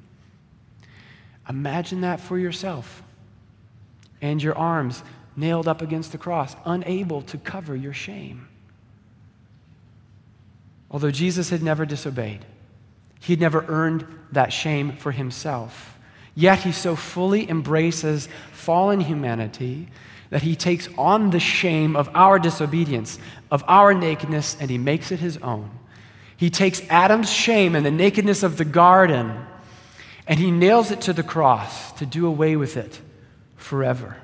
Imagine 1.49 2.03
that 2.03 2.21
for 2.21 2.39
yourself. 2.39 3.03
And 4.21 4.43
your 4.43 4.57
arms 4.57 5.03
nailed 5.35 5.67
up 5.67 5.83
against 5.83 6.13
the 6.13 6.19
cross, 6.19 6.55
unable 6.65 7.23
to 7.23 7.39
cover 7.39 7.75
your 7.75 7.93
shame. 7.93 8.47
Although 10.91 11.11
Jesus 11.11 11.51
had 11.51 11.63
never 11.63 11.85
disobeyed, 11.85 12.45
he 13.21 13.33
had 13.33 13.41
never 13.41 13.65
earned 13.67 14.07
that 14.31 14.53
shame 14.53 14.97
for 14.97 15.11
himself. 15.11 15.99
Yet 16.35 16.61
he 16.61 16.73
so 16.73 16.97
fully 16.97 17.49
embraces 17.49 18.29
fallen 18.53 19.01
humanity 19.01 19.89
that 20.33 20.41
he 20.41 20.57
takes 20.57 20.89
on 20.97 21.29
the 21.29 21.39
shame 21.39 21.95
of 21.95 22.09
our 22.15 22.39
disobedience, 22.39 23.19
of 23.51 23.63
our 23.69 23.93
nakedness, 23.93 24.57
and 24.59 24.71
he 24.71 24.79
makes 24.79 25.13
it 25.13 25.21
his 25.21 25.37
own. 25.37 25.71
He 26.39 26.49
takes 26.49 26.81
Adam's 26.89 27.31
shame 27.31 27.77
and 27.77 27.85
the 27.85 27.91
nakedness 27.91 28.43
of 28.43 28.57
the 28.57 28.65
garden 28.65 29.47
and 30.27 30.39
he 30.41 30.51
nails 30.51 30.91
it 30.91 31.03
to 31.03 31.13
the 31.13 31.23
cross 31.23 31.93
to 31.93 32.07
do 32.07 32.27
away 32.27 32.57
with 32.57 32.77
it 32.79 33.01
forever. 33.57 34.17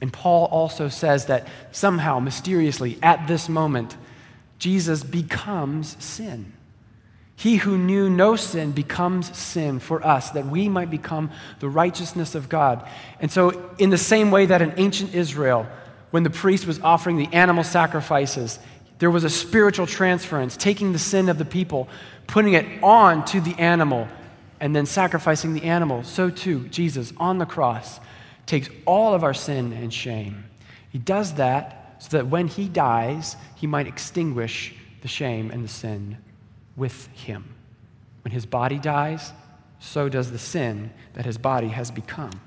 And 0.00 0.12
Paul 0.12 0.46
also 0.46 0.88
says 0.88 1.26
that 1.26 1.48
somehow, 1.72 2.20
mysteriously, 2.20 2.98
at 3.02 3.26
this 3.26 3.48
moment, 3.48 3.96
Jesus 4.58 5.02
becomes 5.02 6.02
sin. 6.02 6.52
He 7.38 7.56
who 7.56 7.76
knew 7.76 8.08
no 8.08 8.34
sin 8.34 8.72
becomes 8.72 9.36
sin 9.36 9.78
for 9.78 10.04
us, 10.04 10.30
that 10.30 10.46
we 10.46 10.70
might 10.70 10.90
become 10.90 11.30
the 11.60 11.68
righteousness 11.68 12.34
of 12.34 12.48
God. 12.48 12.88
And 13.20 13.30
so, 13.30 13.70
in 13.76 13.90
the 13.90 13.98
same 13.98 14.30
way 14.30 14.46
that 14.46 14.62
in 14.62 14.72
ancient 14.78 15.14
Israel, 15.14 15.66
when 16.10 16.22
the 16.22 16.30
priest 16.30 16.66
was 16.66 16.80
offering 16.80 17.18
the 17.18 17.28
animal 17.34 17.62
sacrifices, 17.62 18.58
there 18.98 19.10
was 19.10 19.22
a 19.22 19.30
spiritual 19.30 19.86
transference, 19.86 20.56
taking 20.56 20.94
the 20.94 20.98
sin 20.98 21.28
of 21.28 21.36
the 21.36 21.44
people, 21.44 21.88
putting 22.26 22.54
it 22.54 22.82
on 22.82 23.22
to 23.26 23.42
the 23.42 23.54
animal, 23.58 24.08
and 24.58 24.74
then 24.74 24.86
sacrificing 24.86 25.52
the 25.52 25.64
animal. 25.64 26.04
So, 26.04 26.30
too, 26.30 26.66
Jesus 26.68 27.12
on 27.18 27.36
the 27.36 27.44
cross 27.44 28.00
takes 28.46 28.70
all 28.86 29.12
of 29.12 29.22
our 29.22 29.34
sin 29.34 29.74
and 29.74 29.92
shame. 29.92 30.44
He 30.88 30.98
does 30.98 31.34
that 31.34 31.96
so 31.98 32.16
that 32.16 32.28
when 32.28 32.48
he 32.48 32.66
dies, 32.66 33.36
he 33.56 33.66
might 33.66 33.86
extinguish 33.86 34.74
the 35.02 35.08
shame 35.08 35.50
and 35.50 35.62
the 35.62 35.68
sin 35.68 36.16
with 36.76 37.06
him. 37.08 37.54
When 38.22 38.32
his 38.32 38.46
body 38.46 38.78
dies, 38.78 39.32
so 39.78 40.08
does 40.08 40.32
the 40.32 40.38
sin 40.38 40.90
that 41.14 41.24
his 41.24 41.38
body 41.38 41.68
has 41.68 41.90
become. 41.90 42.40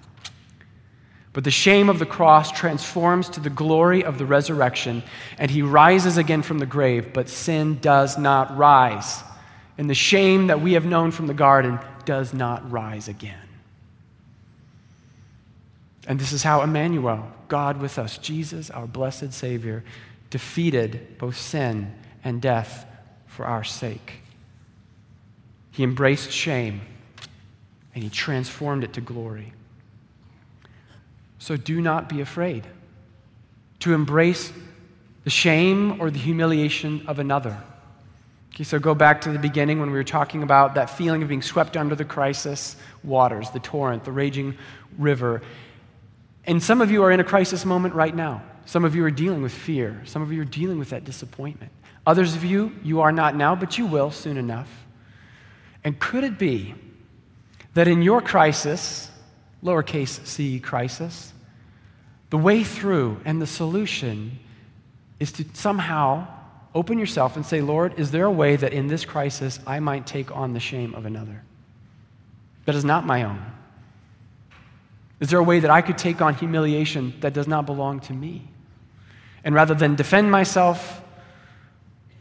But 1.31 1.43
the 1.43 1.51
shame 1.51 1.89
of 1.89 1.99
the 1.99 2.05
cross 2.05 2.51
transforms 2.51 3.29
to 3.29 3.39
the 3.39 3.49
glory 3.49 4.03
of 4.03 4.17
the 4.17 4.25
resurrection, 4.25 5.03
and 5.37 5.49
he 5.49 5.61
rises 5.61 6.17
again 6.17 6.41
from 6.41 6.59
the 6.59 6.65
grave, 6.65 7.13
but 7.13 7.29
sin 7.29 7.79
does 7.79 8.17
not 8.17 8.57
rise. 8.57 9.23
And 9.77 9.89
the 9.89 9.95
shame 9.95 10.47
that 10.47 10.61
we 10.61 10.73
have 10.73 10.85
known 10.85 11.11
from 11.11 11.27
the 11.27 11.33
garden 11.33 11.79
does 12.03 12.33
not 12.33 12.69
rise 12.69 13.07
again. 13.07 13.37
And 16.07 16.19
this 16.19 16.33
is 16.33 16.41
how 16.41 16.63
Emmanuel, 16.63 17.31
God 17.47 17.79
with 17.79 17.99
us, 17.99 18.17
Jesus, 18.17 18.71
our 18.71 18.87
blessed 18.87 19.31
Savior, 19.31 19.83
defeated 20.31 21.17
both 21.19 21.37
sin 21.37 21.93
and 22.23 22.41
death 22.41 22.85
for 23.39 23.45
our 23.45 23.63
sake. 23.63 24.15
He 25.71 25.81
embraced 25.81 26.29
shame 26.29 26.81
and 27.95 28.03
he 28.03 28.09
transformed 28.09 28.83
it 28.83 28.91
to 28.95 28.99
glory. 28.99 29.53
So 31.37 31.55
do 31.55 31.79
not 31.79 32.09
be 32.09 32.19
afraid 32.19 32.67
to 33.79 33.93
embrace 33.93 34.51
the 35.23 35.29
shame 35.29 36.01
or 36.01 36.11
the 36.11 36.19
humiliation 36.19 37.05
of 37.07 37.19
another. 37.19 37.57
Okay, 38.53 38.65
so 38.65 38.77
go 38.77 38.93
back 38.93 39.21
to 39.21 39.31
the 39.31 39.39
beginning 39.39 39.79
when 39.79 39.89
we 39.89 39.95
were 39.95 40.03
talking 40.03 40.43
about 40.43 40.75
that 40.75 40.89
feeling 40.89 41.23
of 41.23 41.29
being 41.29 41.41
swept 41.41 41.77
under 41.77 41.95
the 41.95 42.03
crisis 42.03 42.75
waters, 43.05 43.51
the 43.51 43.61
torrent, 43.61 44.03
the 44.03 44.11
raging 44.11 44.57
river. 44.97 45.41
And 46.43 46.61
some 46.61 46.81
of 46.81 46.91
you 46.91 47.03
are 47.03 47.11
in 47.13 47.21
a 47.21 47.23
crisis 47.23 47.63
moment 47.63 47.93
right 47.95 48.13
now. 48.13 48.43
Some 48.65 48.83
of 48.83 48.95
you 48.95 49.05
are 49.05 49.11
dealing 49.11 49.41
with 49.41 49.53
fear. 49.53 50.01
Some 50.03 50.23
of 50.23 50.33
you 50.33 50.41
are 50.41 50.51
dealing 50.59 50.77
with 50.77 50.89
that 50.89 51.05
disappointment. 51.05 51.71
Others 52.09 52.33
of 52.33 52.43
you, 52.43 52.71
you 52.83 53.01
are 53.01 53.11
not 53.11 53.35
now, 53.35 53.53
but 53.55 53.77
you 53.77 53.85
will 53.85 54.09
soon 54.09 54.35
enough. 54.35 54.67
And 55.83 55.99
could 55.99 56.23
it 56.23 56.39
be 56.39 56.73
that 57.75 57.87
in 57.87 58.01
your 58.01 58.19
crisis, 58.19 59.11
lowercase 59.63 60.25
c 60.25 60.59
crisis, 60.59 61.31
the 62.31 62.37
way 62.39 62.63
through 62.63 63.21
and 63.25 63.39
the 63.39 63.45
solution 63.45 64.39
is 65.19 65.31
to 65.33 65.45
somehow 65.53 66.25
open 66.73 66.97
yourself 66.97 67.35
and 67.35 67.45
say, 67.45 67.61
Lord, 67.61 67.99
is 67.99 68.09
there 68.09 68.25
a 68.25 68.31
way 68.31 68.55
that 68.55 68.73
in 68.73 68.87
this 68.87 69.05
crisis 69.05 69.59
I 69.67 69.79
might 69.79 70.07
take 70.07 70.35
on 70.35 70.53
the 70.53 70.59
shame 70.59 70.95
of 70.95 71.05
another 71.05 71.43
that 72.65 72.73
is 72.73 72.83
not 72.83 73.05
my 73.05 73.21
own? 73.21 73.39
Is 75.19 75.29
there 75.29 75.37
a 75.37 75.43
way 75.43 75.59
that 75.59 75.69
I 75.69 75.83
could 75.83 75.99
take 75.99 76.23
on 76.23 76.33
humiliation 76.33 77.13
that 77.19 77.33
does 77.33 77.47
not 77.47 77.67
belong 77.67 77.99
to 77.99 78.13
me? 78.13 78.47
And 79.43 79.53
rather 79.53 79.75
than 79.75 79.93
defend 79.93 80.31
myself 80.31 81.03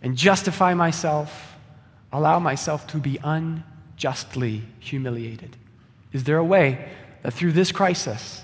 and 0.03 0.17
justify 0.17 0.75
myself, 0.75 1.57
allow 2.13 2.39
myself 2.39 2.87
to 2.89 2.99
be 2.99 3.19
unjustly 3.23 4.63
humiliated? 4.79 5.57
Is 6.13 6.25
there 6.25 6.39
a 6.39 6.45
way 6.45 6.89
that 7.23 7.33
through 7.33 7.53
this 7.53 7.73
crisis 7.73 8.43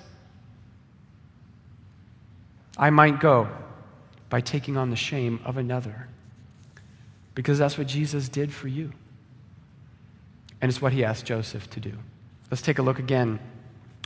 I 2.76 2.90
might 2.90 3.20
go 3.20 3.48
by 4.28 4.40
taking 4.40 4.76
on 4.76 4.90
the 4.90 4.96
shame 4.96 5.40
of 5.44 5.56
another? 5.56 6.08
Because 7.34 7.58
that's 7.58 7.78
what 7.78 7.86
Jesus 7.86 8.28
did 8.28 8.52
for 8.52 8.68
you. 8.68 8.92
And 10.60 10.70
it's 10.70 10.80
what 10.80 10.92
he 10.92 11.04
asked 11.04 11.26
Joseph 11.26 11.68
to 11.70 11.80
do. 11.80 11.92
Let's 12.50 12.62
take 12.62 12.78
a 12.78 12.82
look 12.82 12.98
again 12.98 13.38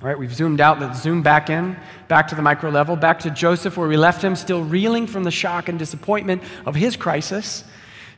all 0.00 0.06
right, 0.06 0.18
we've 0.18 0.34
zoomed 0.34 0.60
out, 0.60 0.78
let's 0.78 1.02
zoom 1.02 1.22
back 1.22 1.50
in, 1.50 1.76
back 2.06 2.28
to 2.28 2.36
the 2.36 2.42
micro 2.42 2.70
level, 2.70 2.94
back 2.94 3.18
to 3.20 3.30
Joseph, 3.30 3.76
where 3.76 3.88
we 3.88 3.96
left 3.96 4.22
him, 4.22 4.36
still 4.36 4.62
reeling 4.62 5.08
from 5.08 5.24
the 5.24 5.30
shock 5.32 5.68
and 5.68 5.76
disappointment 5.76 6.40
of 6.66 6.76
his 6.76 6.96
crisis. 6.96 7.64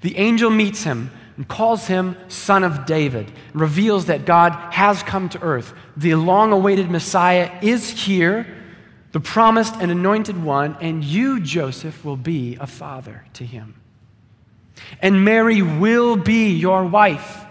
The 0.03 0.19
angel 0.19 0.51
meets 0.51 0.83
him 0.83 1.11
and 1.37 1.49
calls 1.49 1.87
him 1.87 2.17
Son 2.29 2.65
of 2.65 2.85
David, 2.85 3.33
reveals 3.55 4.07
that 4.07 4.27
God 4.27 4.53
has 4.75 5.03
come 5.03 5.31
to 5.31 5.41
earth. 5.41 5.73
The 5.97 6.17
long 6.17 6.53
awaited 6.53 6.91
Messiah 6.91 7.51
is 7.63 7.89
here, 7.89 8.47
the 9.13 9.21
promised 9.21 9.75
and 9.77 9.91
anointed 9.91 10.43
one, 10.43 10.77
and 10.83 11.03
you, 11.03 11.41
Joseph, 11.41 12.05
will 12.05 12.19
be 12.19 12.59
a 12.61 12.67
father 12.67 13.25
to 13.35 13.47
him. 13.47 13.81
And 15.01 15.25
Mary 15.25 15.63
will 15.63 16.17
be 16.17 16.51
your 16.51 16.85
wife 16.85 17.47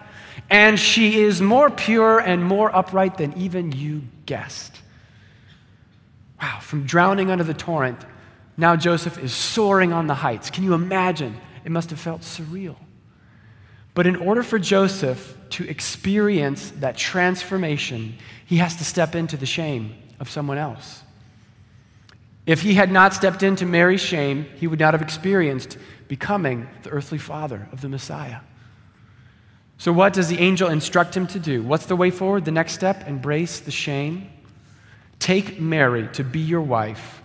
and 0.50 0.80
she 0.80 1.22
is 1.22 1.42
more 1.42 1.70
pure 1.70 2.20
and 2.20 2.44
more 2.44 2.76
upright 2.76 3.18
than 3.18 3.38
even 3.38 3.72
you 3.72 4.04
guessed. 4.26 4.82
Wow, 6.42 6.60
from 6.62 6.86
drowning 6.86 7.30
under 7.30 7.44
the 7.44 7.54
torrent, 7.54 8.00
now 8.58 8.76
Joseph 8.76 9.18
is 9.18 9.34
soaring 9.34 9.94
on 9.94 10.08
the 10.08 10.16
heights. 10.16 10.50
Can 10.50 10.64
you 10.64 10.74
imagine? 10.74 11.38
It 11.64 11.72
must 11.72 11.90
have 11.92 12.00
felt 12.00 12.22
surreal. 12.22 12.76
But 13.94 14.08
in 14.08 14.16
order 14.16 14.44
for 14.44 14.60
Joseph 14.60 15.38
to 15.52 15.68
experience 15.68 16.72
that 16.78 16.96
transformation, 16.96 18.16
he 18.46 18.58
has 18.58 18.76
to 18.78 18.86
step 18.86 19.16
into 19.16 19.38
the 19.38 19.46
shame 19.46 19.96
of 20.20 20.30
someone 20.30 20.58
else. 20.58 21.04
If 22.46 22.62
he 22.62 22.74
had 22.74 22.92
not 22.92 23.14
stepped 23.14 23.44
into 23.44 23.66
Mary's 23.66 24.02
shame, 24.02 24.46
he 24.56 24.68
would 24.68 24.80
not 24.80 24.94
have 24.94 25.02
experienced 25.02 25.78
becoming 26.08 26.68
the 26.84 26.90
earthly 26.90 27.18
father 27.18 27.68
of 27.72 27.82
the 27.82 27.90
Messiah. 27.90 28.40
So, 29.80 29.94
what 29.94 30.12
does 30.12 30.28
the 30.28 30.38
angel 30.40 30.70
instruct 30.70 31.16
him 31.16 31.26
to 31.28 31.40
do? 31.40 31.64
What's 31.64 31.86
the 31.86 31.96
way 31.96 32.12
forward? 32.12 32.44
The 32.44 32.52
next 32.52 32.74
step? 32.74 33.08
Embrace 33.08 33.62
the 33.62 33.72
shame. 33.72 34.30
Take 35.20 35.60
Mary 35.60 36.10
to 36.14 36.24
be 36.24 36.42
your 36.42 36.62
wife. 36.62 37.24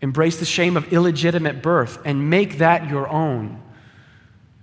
Embrace 0.00 0.38
the 0.38 0.44
shame 0.44 0.76
of 0.76 0.92
illegitimate 0.92 1.62
birth 1.62 1.98
and 2.04 2.30
make 2.30 2.58
that 2.58 2.88
your 2.88 3.08
own. 3.08 3.60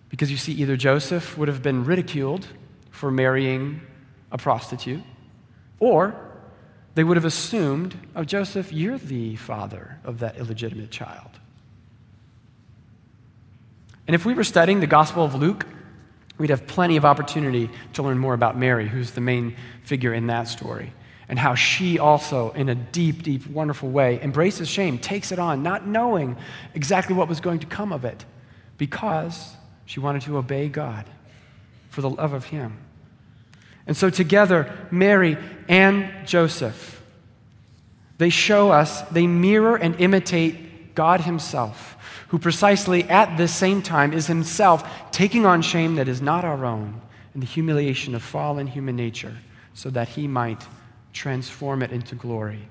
Because 0.07 0.31
you 0.31 0.37
see, 0.37 0.53
either 0.53 0.77
Joseph 0.77 1.37
would 1.37 1.49
have 1.49 1.61
been 1.61 1.83
ridiculed 1.83 2.47
for 2.89 3.11
marrying 3.11 3.81
a 4.31 4.37
prostitute, 4.37 5.03
or 5.79 6.15
they 6.95 7.03
would 7.03 7.17
have 7.17 7.25
assumed, 7.25 7.97
oh, 8.15 8.23
Joseph, 8.23 8.71
you're 8.71 8.97
the 8.97 9.35
father 9.35 9.99
of 10.05 10.19
that 10.19 10.37
illegitimate 10.37 10.89
child. 10.89 11.31
And 14.07 14.15
if 14.15 14.25
we 14.25 14.33
were 14.33 14.45
studying 14.45 14.79
the 14.79 14.87
Gospel 14.87 15.25
of 15.25 15.35
Luke, 15.35 15.65
we'd 16.37 16.49
have 16.49 16.65
plenty 16.67 16.97
of 16.97 17.05
opportunity 17.05 17.69
to 17.93 18.03
learn 18.03 18.17
more 18.17 18.33
about 18.33 18.57
Mary, 18.57 18.87
who's 18.87 19.11
the 19.11 19.21
main 19.21 19.55
figure 19.83 20.13
in 20.13 20.27
that 20.27 20.47
story, 20.47 20.93
and 21.27 21.37
how 21.37 21.55
she 21.55 21.99
also, 21.99 22.51
in 22.51 22.69
a 22.69 22.75
deep, 22.75 23.23
deep, 23.23 23.47
wonderful 23.47 23.89
way, 23.89 24.21
embraces 24.21 24.67
shame, 24.67 24.97
takes 24.97 25.31
it 25.31 25.39
on, 25.39 25.63
not 25.63 25.87
knowing 25.87 26.37
exactly 26.73 27.15
what 27.15 27.27
was 27.27 27.39
going 27.39 27.59
to 27.59 27.67
come 27.67 27.93
of 27.93 28.03
it, 28.05 28.25
because 28.77 29.55
she 29.85 29.99
wanted 29.99 30.21
to 30.23 30.37
obey 30.37 30.69
God 30.69 31.05
for 31.89 32.01
the 32.01 32.09
love 32.09 32.33
of 32.33 32.45
Him. 32.45 32.77
And 33.85 33.95
so, 33.95 34.09
together, 34.09 34.87
Mary 34.91 35.37
and 35.67 36.09
Joseph, 36.25 37.01
they 38.17 38.29
show 38.29 38.71
us, 38.71 39.01
they 39.03 39.27
mirror 39.27 39.75
and 39.75 39.99
imitate 39.99 40.95
God 40.95 41.21
Himself, 41.21 41.92
who 42.33 42.39
precisely 42.39 43.03
at 43.03 43.37
this 43.37 43.53
same 43.53 43.79
time 43.79 44.11
is 44.11 44.25
Himself 44.25 45.11
taking 45.11 45.45
on 45.45 45.61
shame 45.61 45.97
that 45.97 46.07
is 46.07 46.19
not 46.19 46.43
our 46.43 46.65
own 46.65 46.99
and 47.35 47.43
the 47.43 47.45
humiliation 47.45 48.15
of 48.15 48.23
fallen 48.23 48.65
human 48.65 48.95
nature, 48.95 49.37
so 49.75 49.91
that 49.91 50.07
He 50.07 50.27
might 50.27 50.65
transform 51.13 51.83
it 51.83 51.91
into 51.91 52.15
glory. 52.15 52.67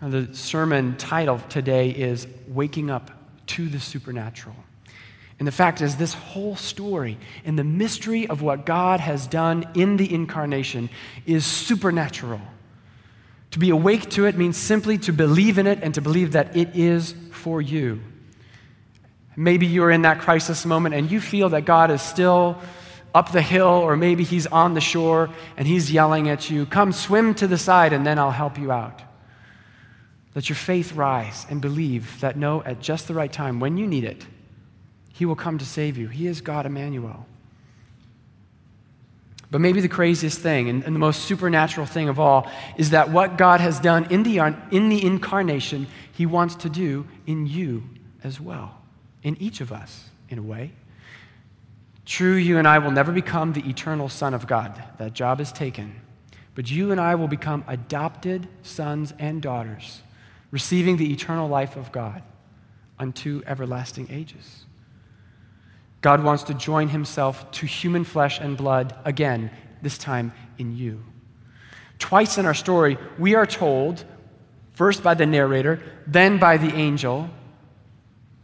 the 0.00 0.32
sermon 0.32 0.96
title 0.96 1.40
today 1.48 1.90
is 1.90 2.28
Waking 2.46 2.88
Up 2.88 3.10
to 3.48 3.68
the 3.68 3.80
Supernatural. 3.80 4.54
And 5.40 5.48
the 5.48 5.50
fact 5.50 5.80
is, 5.80 5.96
this 5.96 6.14
whole 6.14 6.54
story 6.54 7.18
and 7.44 7.58
the 7.58 7.64
mystery 7.64 8.28
of 8.28 8.42
what 8.42 8.64
God 8.64 9.00
has 9.00 9.26
done 9.26 9.68
in 9.74 9.96
the 9.96 10.14
incarnation 10.14 10.88
is 11.26 11.44
supernatural. 11.44 12.40
To 13.58 13.60
be 13.60 13.70
awake 13.70 14.08
to 14.10 14.26
it 14.26 14.38
means 14.38 14.56
simply 14.56 14.98
to 14.98 15.12
believe 15.12 15.58
in 15.58 15.66
it 15.66 15.80
and 15.82 15.92
to 15.94 16.00
believe 16.00 16.30
that 16.30 16.56
it 16.56 16.76
is 16.76 17.12
for 17.32 17.60
you. 17.60 18.00
Maybe 19.34 19.66
you're 19.66 19.90
in 19.90 20.02
that 20.02 20.20
crisis 20.20 20.64
moment 20.64 20.94
and 20.94 21.10
you 21.10 21.20
feel 21.20 21.48
that 21.48 21.64
God 21.64 21.90
is 21.90 22.00
still 22.00 22.62
up 23.12 23.32
the 23.32 23.42
hill, 23.42 23.66
or 23.66 23.96
maybe 23.96 24.22
He's 24.22 24.46
on 24.46 24.74
the 24.74 24.80
shore 24.80 25.28
and 25.56 25.66
He's 25.66 25.90
yelling 25.90 26.28
at 26.28 26.48
you, 26.48 26.66
Come 26.66 26.92
swim 26.92 27.34
to 27.34 27.48
the 27.48 27.58
side 27.58 27.92
and 27.92 28.06
then 28.06 28.16
I'll 28.16 28.30
help 28.30 28.60
you 28.60 28.70
out. 28.70 29.02
Let 30.36 30.48
your 30.48 30.54
faith 30.54 30.92
rise 30.92 31.44
and 31.50 31.60
believe 31.60 32.20
that 32.20 32.36
no, 32.36 32.62
at 32.62 32.80
just 32.80 33.08
the 33.08 33.14
right 33.14 33.32
time, 33.32 33.58
when 33.58 33.76
you 33.76 33.88
need 33.88 34.04
it, 34.04 34.24
he 35.12 35.26
will 35.26 35.34
come 35.34 35.58
to 35.58 35.66
save 35.66 35.98
you. 35.98 36.06
He 36.06 36.28
is 36.28 36.40
God 36.42 36.64
Emmanuel. 36.64 37.26
But 39.50 39.60
maybe 39.60 39.80
the 39.80 39.88
craziest 39.88 40.40
thing 40.40 40.68
and, 40.68 40.84
and, 40.84 40.94
the 40.94 41.00
most 41.00 41.22
supernatural 41.22 41.86
thing 41.86 42.08
of 42.08 42.20
all 42.20 42.50
is 42.76 42.90
that 42.90 43.10
what 43.10 43.38
God 43.38 43.60
has 43.60 43.80
done 43.80 44.06
in 44.10 44.22
the, 44.22 44.38
in 44.70 44.90
the 44.90 45.02
incarnation, 45.04 45.86
He 46.12 46.26
wants 46.26 46.54
to 46.56 46.68
do 46.68 47.06
in 47.26 47.46
you 47.46 47.84
as 48.22 48.40
well, 48.40 48.82
in 49.22 49.40
each 49.40 49.60
of 49.60 49.72
us, 49.72 50.10
in 50.28 50.38
a 50.38 50.42
way. 50.42 50.72
True, 52.04 52.34
you 52.34 52.58
and 52.58 52.68
I 52.68 52.78
will 52.78 52.90
never 52.90 53.12
become 53.12 53.52
the 53.52 53.66
eternal 53.68 54.08
Son 54.08 54.34
of 54.34 54.46
God. 54.46 54.82
That 54.98 55.14
job 55.14 55.40
is 55.40 55.52
taken. 55.52 56.00
But 56.54 56.70
you 56.70 56.90
and 56.90 57.00
I 57.00 57.14
will 57.14 57.28
become 57.28 57.64
adopted 57.68 58.48
sons 58.62 59.14
and 59.18 59.40
daughters, 59.40 60.02
receiving 60.50 60.96
the 60.96 61.12
eternal 61.12 61.48
life 61.48 61.76
of 61.76 61.92
God 61.92 62.22
unto 62.98 63.42
everlasting 63.46 64.08
ages. 64.10 64.64
God 66.00 66.22
wants 66.22 66.44
to 66.44 66.54
join 66.54 66.88
himself 66.88 67.50
to 67.52 67.66
human 67.66 68.04
flesh 68.04 68.40
and 68.40 68.56
blood 68.56 68.96
again, 69.04 69.50
this 69.82 69.98
time 69.98 70.32
in 70.58 70.76
you. 70.76 71.02
Twice 71.98 72.38
in 72.38 72.46
our 72.46 72.54
story, 72.54 72.96
we 73.18 73.34
are 73.34 73.46
told, 73.46 74.04
first 74.74 75.02
by 75.02 75.14
the 75.14 75.26
narrator, 75.26 75.80
then 76.06 76.38
by 76.38 76.56
the 76.56 76.72
angel, 76.74 77.28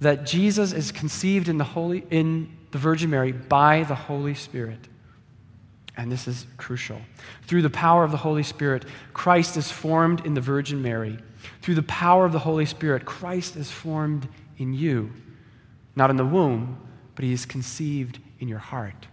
that 0.00 0.26
Jesus 0.26 0.72
is 0.72 0.90
conceived 0.90 1.48
in 1.48 1.58
the, 1.58 1.64
Holy, 1.64 2.04
in 2.10 2.56
the 2.72 2.78
Virgin 2.78 3.10
Mary 3.10 3.32
by 3.32 3.84
the 3.84 3.94
Holy 3.94 4.34
Spirit. 4.34 4.88
And 5.96 6.10
this 6.10 6.26
is 6.26 6.46
crucial. 6.56 7.00
Through 7.46 7.62
the 7.62 7.70
power 7.70 8.02
of 8.02 8.10
the 8.10 8.16
Holy 8.16 8.42
Spirit, 8.42 8.84
Christ 9.12 9.56
is 9.56 9.70
formed 9.70 10.26
in 10.26 10.34
the 10.34 10.40
Virgin 10.40 10.82
Mary. 10.82 11.18
Through 11.62 11.76
the 11.76 11.84
power 11.84 12.24
of 12.24 12.32
the 12.32 12.40
Holy 12.40 12.66
Spirit, 12.66 13.04
Christ 13.04 13.54
is 13.54 13.70
formed 13.70 14.26
in 14.58 14.74
you, 14.74 15.12
not 15.94 16.10
in 16.10 16.16
the 16.16 16.24
womb, 16.24 16.80
but 17.14 17.24
he 17.24 17.33
is 17.33 17.46
conceived 17.46 18.18
in 18.40 18.48
your 18.48 18.59
heart. 18.59 19.07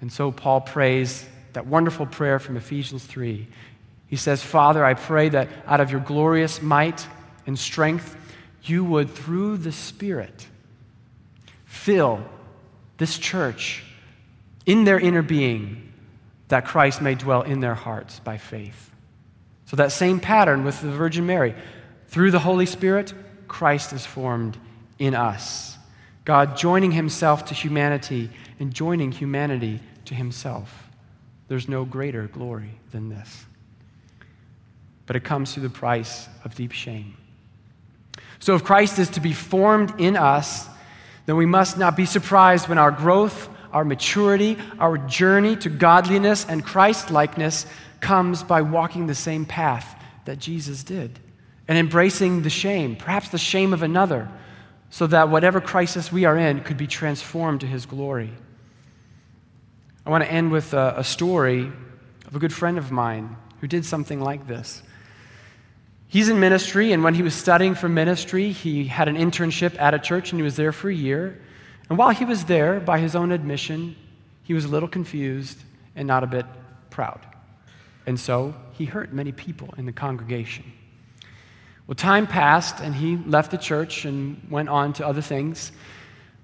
And 0.00 0.12
so 0.12 0.30
Paul 0.30 0.60
prays 0.60 1.26
that 1.52 1.66
wonderful 1.66 2.06
prayer 2.06 2.38
from 2.38 2.56
Ephesians 2.56 3.04
3. 3.04 3.46
He 4.08 4.16
says, 4.16 4.42
Father, 4.42 4.84
I 4.84 4.94
pray 4.94 5.28
that 5.30 5.48
out 5.66 5.80
of 5.80 5.90
your 5.90 6.00
glorious 6.00 6.62
might 6.62 7.06
and 7.46 7.58
strength, 7.58 8.16
you 8.62 8.84
would, 8.84 9.10
through 9.10 9.58
the 9.58 9.72
Spirit, 9.72 10.46
fill 11.64 12.24
this 12.98 13.18
church 13.18 13.84
in 14.64 14.84
their 14.84 14.98
inner 14.98 15.22
being, 15.22 15.92
that 16.48 16.64
Christ 16.64 17.00
may 17.00 17.14
dwell 17.14 17.42
in 17.42 17.60
their 17.60 17.74
hearts 17.74 18.20
by 18.20 18.36
faith. 18.36 18.92
So, 19.66 19.76
that 19.76 19.92
same 19.92 20.20
pattern 20.20 20.64
with 20.64 20.80
the 20.80 20.90
Virgin 20.90 21.26
Mary. 21.26 21.54
Through 22.08 22.30
the 22.30 22.38
Holy 22.38 22.66
Spirit, 22.66 23.12
Christ 23.48 23.92
is 23.92 24.06
formed 24.06 24.56
in 24.98 25.14
us. 25.14 25.75
God 26.26 26.56
joining 26.56 26.90
himself 26.90 27.46
to 27.46 27.54
humanity 27.54 28.28
and 28.58 28.74
joining 28.74 29.12
humanity 29.12 29.80
to 30.06 30.14
himself. 30.14 30.88
There's 31.46 31.68
no 31.68 31.84
greater 31.84 32.26
glory 32.26 32.72
than 32.90 33.08
this. 33.08 33.46
But 35.06 35.14
it 35.14 35.20
comes 35.22 35.54
through 35.54 35.62
the 35.62 35.70
price 35.70 36.28
of 36.44 36.56
deep 36.56 36.72
shame. 36.72 37.16
So, 38.40 38.56
if 38.56 38.64
Christ 38.64 38.98
is 38.98 39.08
to 39.10 39.20
be 39.20 39.32
formed 39.32 40.00
in 40.00 40.16
us, 40.16 40.66
then 41.26 41.36
we 41.36 41.46
must 41.46 41.78
not 41.78 41.96
be 41.96 42.04
surprised 42.04 42.68
when 42.68 42.76
our 42.76 42.90
growth, 42.90 43.48
our 43.72 43.84
maturity, 43.84 44.58
our 44.80 44.98
journey 44.98 45.54
to 45.56 45.68
godliness 45.68 46.44
and 46.44 46.64
Christ 46.64 47.12
likeness 47.12 47.66
comes 48.00 48.42
by 48.42 48.62
walking 48.62 49.06
the 49.06 49.14
same 49.14 49.44
path 49.44 50.02
that 50.24 50.40
Jesus 50.40 50.82
did 50.82 51.20
and 51.68 51.78
embracing 51.78 52.42
the 52.42 52.50
shame, 52.50 52.96
perhaps 52.96 53.28
the 53.28 53.38
shame 53.38 53.72
of 53.72 53.84
another 53.84 54.28
so 54.90 55.06
that 55.06 55.28
whatever 55.28 55.60
crisis 55.60 56.12
we 56.12 56.24
are 56.24 56.36
in 56.36 56.60
could 56.60 56.76
be 56.76 56.86
transformed 56.86 57.60
to 57.60 57.66
his 57.66 57.86
glory. 57.86 58.32
I 60.04 60.10
want 60.10 60.24
to 60.24 60.30
end 60.30 60.52
with 60.52 60.72
a, 60.72 60.94
a, 60.98 61.04
story 61.04 61.72
of 62.26 62.36
a 62.36 62.38
good 62.38 62.52
friend 62.52 62.78
of 62.78 62.92
mine 62.92 63.36
who 63.60 63.66
did 63.66 63.84
something 63.84 64.20
like 64.20 64.46
this. 64.46 64.82
He's 66.08 66.28
in 66.28 66.38
ministry, 66.38 66.92
and 66.92 67.02
when 67.02 67.14
he 67.14 67.22
was 67.22 67.34
studying 67.34 67.74
for 67.74 67.88
ministry, 67.88 68.52
he 68.52 68.84
had 68.84 69.08
an 69.08 69.16
internship 69.16 69.78
at 69.80 69.94
a 69.94 69.98
church, 69.98 70.30
and 70.30 70.38
he 70.38 70.44
was 70.44 70.54
there 70.54 70.70
for 70.70 70.88
a 70.88 70.94
year. 70.94 71.40
And 71.88 71.98
while 71.98 72.10
he 72.10 72.24
was 72.24 72.44
there, 72.44 72.78
by 72.78 73.00
his 73.00 73.16
own 73.16 73.32
admission, 73.32 73.96
he 74.44 74.54
was 74.54 74.64
a 74.64 74.68
little 74.68 74.88
confused 74.88 75.58
and 75.96 76.06
not 76.06 76.22
a 76.22 76.26
bit 76.28 76.46
proud. 76.90 77.20
And 78.06 78.18
so 78.18 78.54
he 78.72 78.84
hurt 78.84 79.12
many 79.12 79.32
people 79.32 79.74
in 79.76 79.86
the 79.86 79.92
congregation. 79.92 80.72
Well, 81.86 81.94
time 81.94 82.26
passed, 82.26 82.80
and 82.80 82.94
he 82.94 83.16
left 83.16 83.50
the 83.50 83.58
church 83.58 84.04
and 84.04 84.44
went 84.50 84.68
on 84.68 84.92
to 84.94 85.06
other 85.06 85.22
things. 85.22 85.70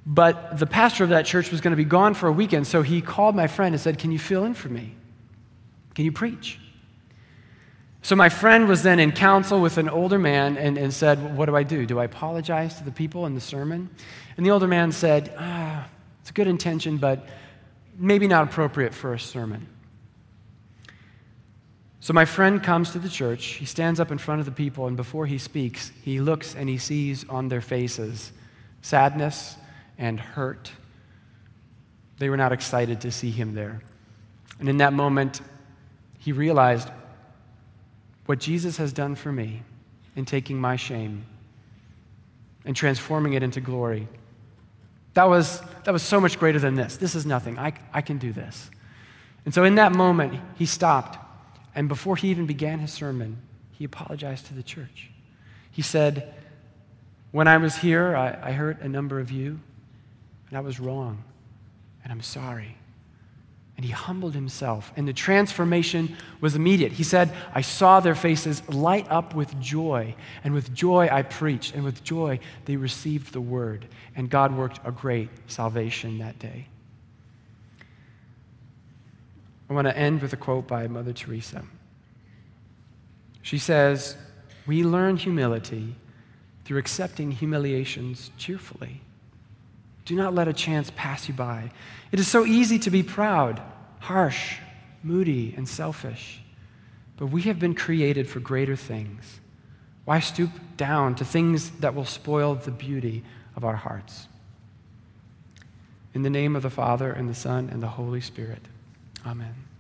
But 0.07 0.59
the 0.59 0.67
pastor 0.67 1.05
of 1.05 1.11
that 1.11 1.27
church 1.27 1.51
was 1.51 1.61
going 1.61 1.73
to 1.73 1.77
be 1.77 1.85
gone 1.85 2.15
for 2.15 2.29
a 2.29 2.33
weekend, 2.33 2.67
so 2.67 2.83
he 2.83 3.01
called 3.01 3.35
my 3.35 3.47
friend 3.47 3.75
and 3.75 3.81
said, 3.81 3.99
Can 3.99 4.11
you 4.13 4.19
fill 4.19 4.45
in 4.45 4.55
for 4.55 4.69
me? 4.69 4.95
Can 5.95 6.05
you 6.05 6.13
preach? 6.13 6.59
So 8.05 8.17
my 8.17 8.29
friend 8.29 8.69
was 8.69 8.83
then 8.83 8.99
in 8.99 9.13
counsel 9.13 9.61
with 9.61 9.79
an 9.79 9.89
older 9.89 10.19
man 10.19 10.57
and, 10.57 10.77
and 10.77 10.93
said, 10.93 11.37
What 11.37 11.47
do 11.47 11.57
I 11.57 11.63
do? 11.63 11.87
Do 11.87 12.01
I 12.01 12.05
apologize 12.05 12.77
to 12.79 12.85
the 12.85 12.91
people 12.91 13.27
in 13.27 13.35
the 13.35 13.41
sermon? 13.41 13.91
And 14.37 14.45
the 14.45 14.51
older 14.51 14.67
man 14.67 14.91
said, 14.91 15.33
Ah, 15.39 15.89
it's 16.21 16.31
a 16.31 16.33
good 16.33 16.49
intention, 16.49 16.97
but 16.97 17.29
maybe 17.97 18.27
not 18.27 18.45
appropriate 18.45 18.95
for 18.95 19.15
a 19.15 19.21
sermon. 19.21 19.69
So 22.03 22.13
my 22.13 22.25
friend 22.25 22.61
comes 22.61 22.91
to 22.91 22.99
the 22.99 23.09
church. 23.09 23.45
He 23.45 23.65
stands 23.65 24.01
up 24.01 24.11
in 24.11 24.19
front 24.19 24.41
of 24.41 24.45
the 24.45 24.51
people, 24.51 24.89
and 24.89 24.97
before 24.97 25.25
he 25.25 25.39
speaks, 25.39 25.93
he 26.03 26.19
looks 26.19 26.53
and 26.53 26.69
he 26.69 26.77
sees 26.77 27.25
on 27.29 27.47
their 27.47 27.61
faces 27.61 28.33
sadness 28.81 29.55
and 29.97 30.19
hurt. 30.19 30.73
They 32.19 32.29
were 32.29 32.37
not 32.37 32.51
excited 32.51 33.03
to 33.03 33.13
see 33.13 33.31
him 33.31 33.55
there. 33.55 33.83
And 34.59 34.69
in 34.69 34.79
that 34.79 34.93
moment, 34.93 35.43
he 36.19 36.33
realized 36.33 36.89
what 38.27 38.41
Jesus 38.41 38.79
has 38.79 38.93
done 38.93 39.15
for 39.15 39.31
me 39.31 39.63
in 40.17 40.25
taking 40.25 40.61
my 40.61 40.75
shame. 40.75 41.25
and 42.65 42.77
transforming 42.77 43.35
it 43.35 43.43
into 43.43 43.61
glory. 43.61 44.09
That 45.15 45.29
was, 45.29 45.61
that 45.85 45.93
was 45.93 46.03
so 46.03 46.21
much 46.21 46.39
greater 46.39 46.59
than 46.59 46.75
this. 46.75 46.97
This 46.97 47.15
is 47.15 47.27
nothing. 47.27 47.59
I, 47.59 47.73
I 47.93 48.01
can 48.01 48.19
do 48.19 48.33
this. 48.33 48.71
And 49.45 49.53
so 49.53 49.65
in 49.65 49.75
that 49.77 49.93
moment, 49.93 50.41
he 50.57 50.67
stopped. 50.67 51.19
And 51.75 51.89
before 51.89 52.17
he 52.17 52.29
even 52.29 52.47
began 52.47 52.81
his 52.81 52.93
sermon, 52.93 53.39
he 53.73 53.85
apologized 53.85 54.47
to 54.47 54.55
the 54.55 54.63
church. 54.63 55.11
He 55.71 55.83
said, 55.83 56.35
When 57.31 57.49
I 57.49 57.57
was 57.57 57.77
here, 57.77 58.15
I, 58.15 58.39
I 58.43 58.53
hurt 58.53 58.81
a 58.81 58.89
number 58.89 59.19
of 59.19 59.31
you, 59.31 59.59
and 60.49 60.59
I 60.59 60.61
was 60.61 60.79
wrong, 60.79 61.25
and 62.05 62.13
I'm 62.13 62.21
sorry. 62.21 62.77
And 63.77 63.87
he 63.87 63.91
humbled 63.91 64.35
himself, 64.35 64.93
and 64.97 65.09
the 65.09 65.15
transformation 65.15 66.15
was 66.43 66.55
immediate. 66.55 66.93
He 66.93 67.03
said, 67.03 67.33
I 67.55 67.63
saw 67.63 68.01
their 68.01 68.15
faces 68.15 68.63
light 68.69 69.11
up 69.11 69.35
with 69.35 69.59
joy, 69.59 70.15
and 70.45 70.53
with 70.53 70.75
joy 70.75 71.09
I 71.11 71.23
preached, 71.23 71.75
and 71.75 71.83
with 71.83 72.05
joy 72.05 72.39
they 72.67 72.77
received 72.77 73.33
the 73.33 73.41
word, 73.41 73.87
and 74.15 74.29
God 74.29 74.55
worked 74.55 74.81
a 74.85 74.93
great 74.93 75.31
salvation 75.47 76.19
that 76.19 76.39
day. 76.39 76.69
I 79.73 79.75
want 79.75 79.87
to 79.87 79.97
end 79.97 80.21
with 80.21 80.35
a 80.35 80.37
quote 80.37 80.67
by 80.67 80.87
Mother 80.87 81.15
Teresa. 81.15 81.65
She 83.41 83.57
says, 83.57 84.19
We 84.67 84.85
learn 84.85 85.17
humility 85.17 85.95
through 86.67 86.77
accepting 86.77 87.31
humiliations 87.31 88.31
cheerfully. 88.37 89.01
Do 90.05 90.15
not 90.15 90.35
let 90.35 90.47
a 90.47 90.53
chance 90.53 90.93
pass 90.95 91.27
you 91.27 91.33
by. 91.33 91.71
It 92.13 92.21
is 92.21 92.29
so 92.29 92.45
easy 92.45 92.79
to 92.81 92.91
be 92.91 93.03
proud, 93.03 93.63
harsh, 94.01 94.59
moody, 95.03 95.55
and 95.57 95.67
selfish. 95.67 96.43
But 97.17 97.29
we 97.29 97.41
have 97.43 97.59
been 97.59 97.75
created 97.75 98.29
for 98.29 98.41
greater 98.41 98.77
things. 98.77 99.41
Why 100.05 100.21
stoop 100.21 100.51
down 100.77 101.15
to 101.15 101.25
things 101.25 101.71
that 101.81 101.95
will 101.95 102.05
spoil 102.05 102.57
the 102.57 102.71
beauty 102.71 103.25
of 103.57 103.65
our 103.65 103.77
hearts? 103.77 104.29
In 106.13 106.21
the 106.21 106.29
name 106.29 106.57
of 106.57 106.63
the 106.63 106.69
Father, 106.69 107.11
and 107.11 107.27
the 107.27 107.35
Son, 107.35 107.71
and 107.73 107.83
the 107.83 107.89
Holy 107.89 108.21
Spirit. 108.21 108.69
Amen. 109.25 109.72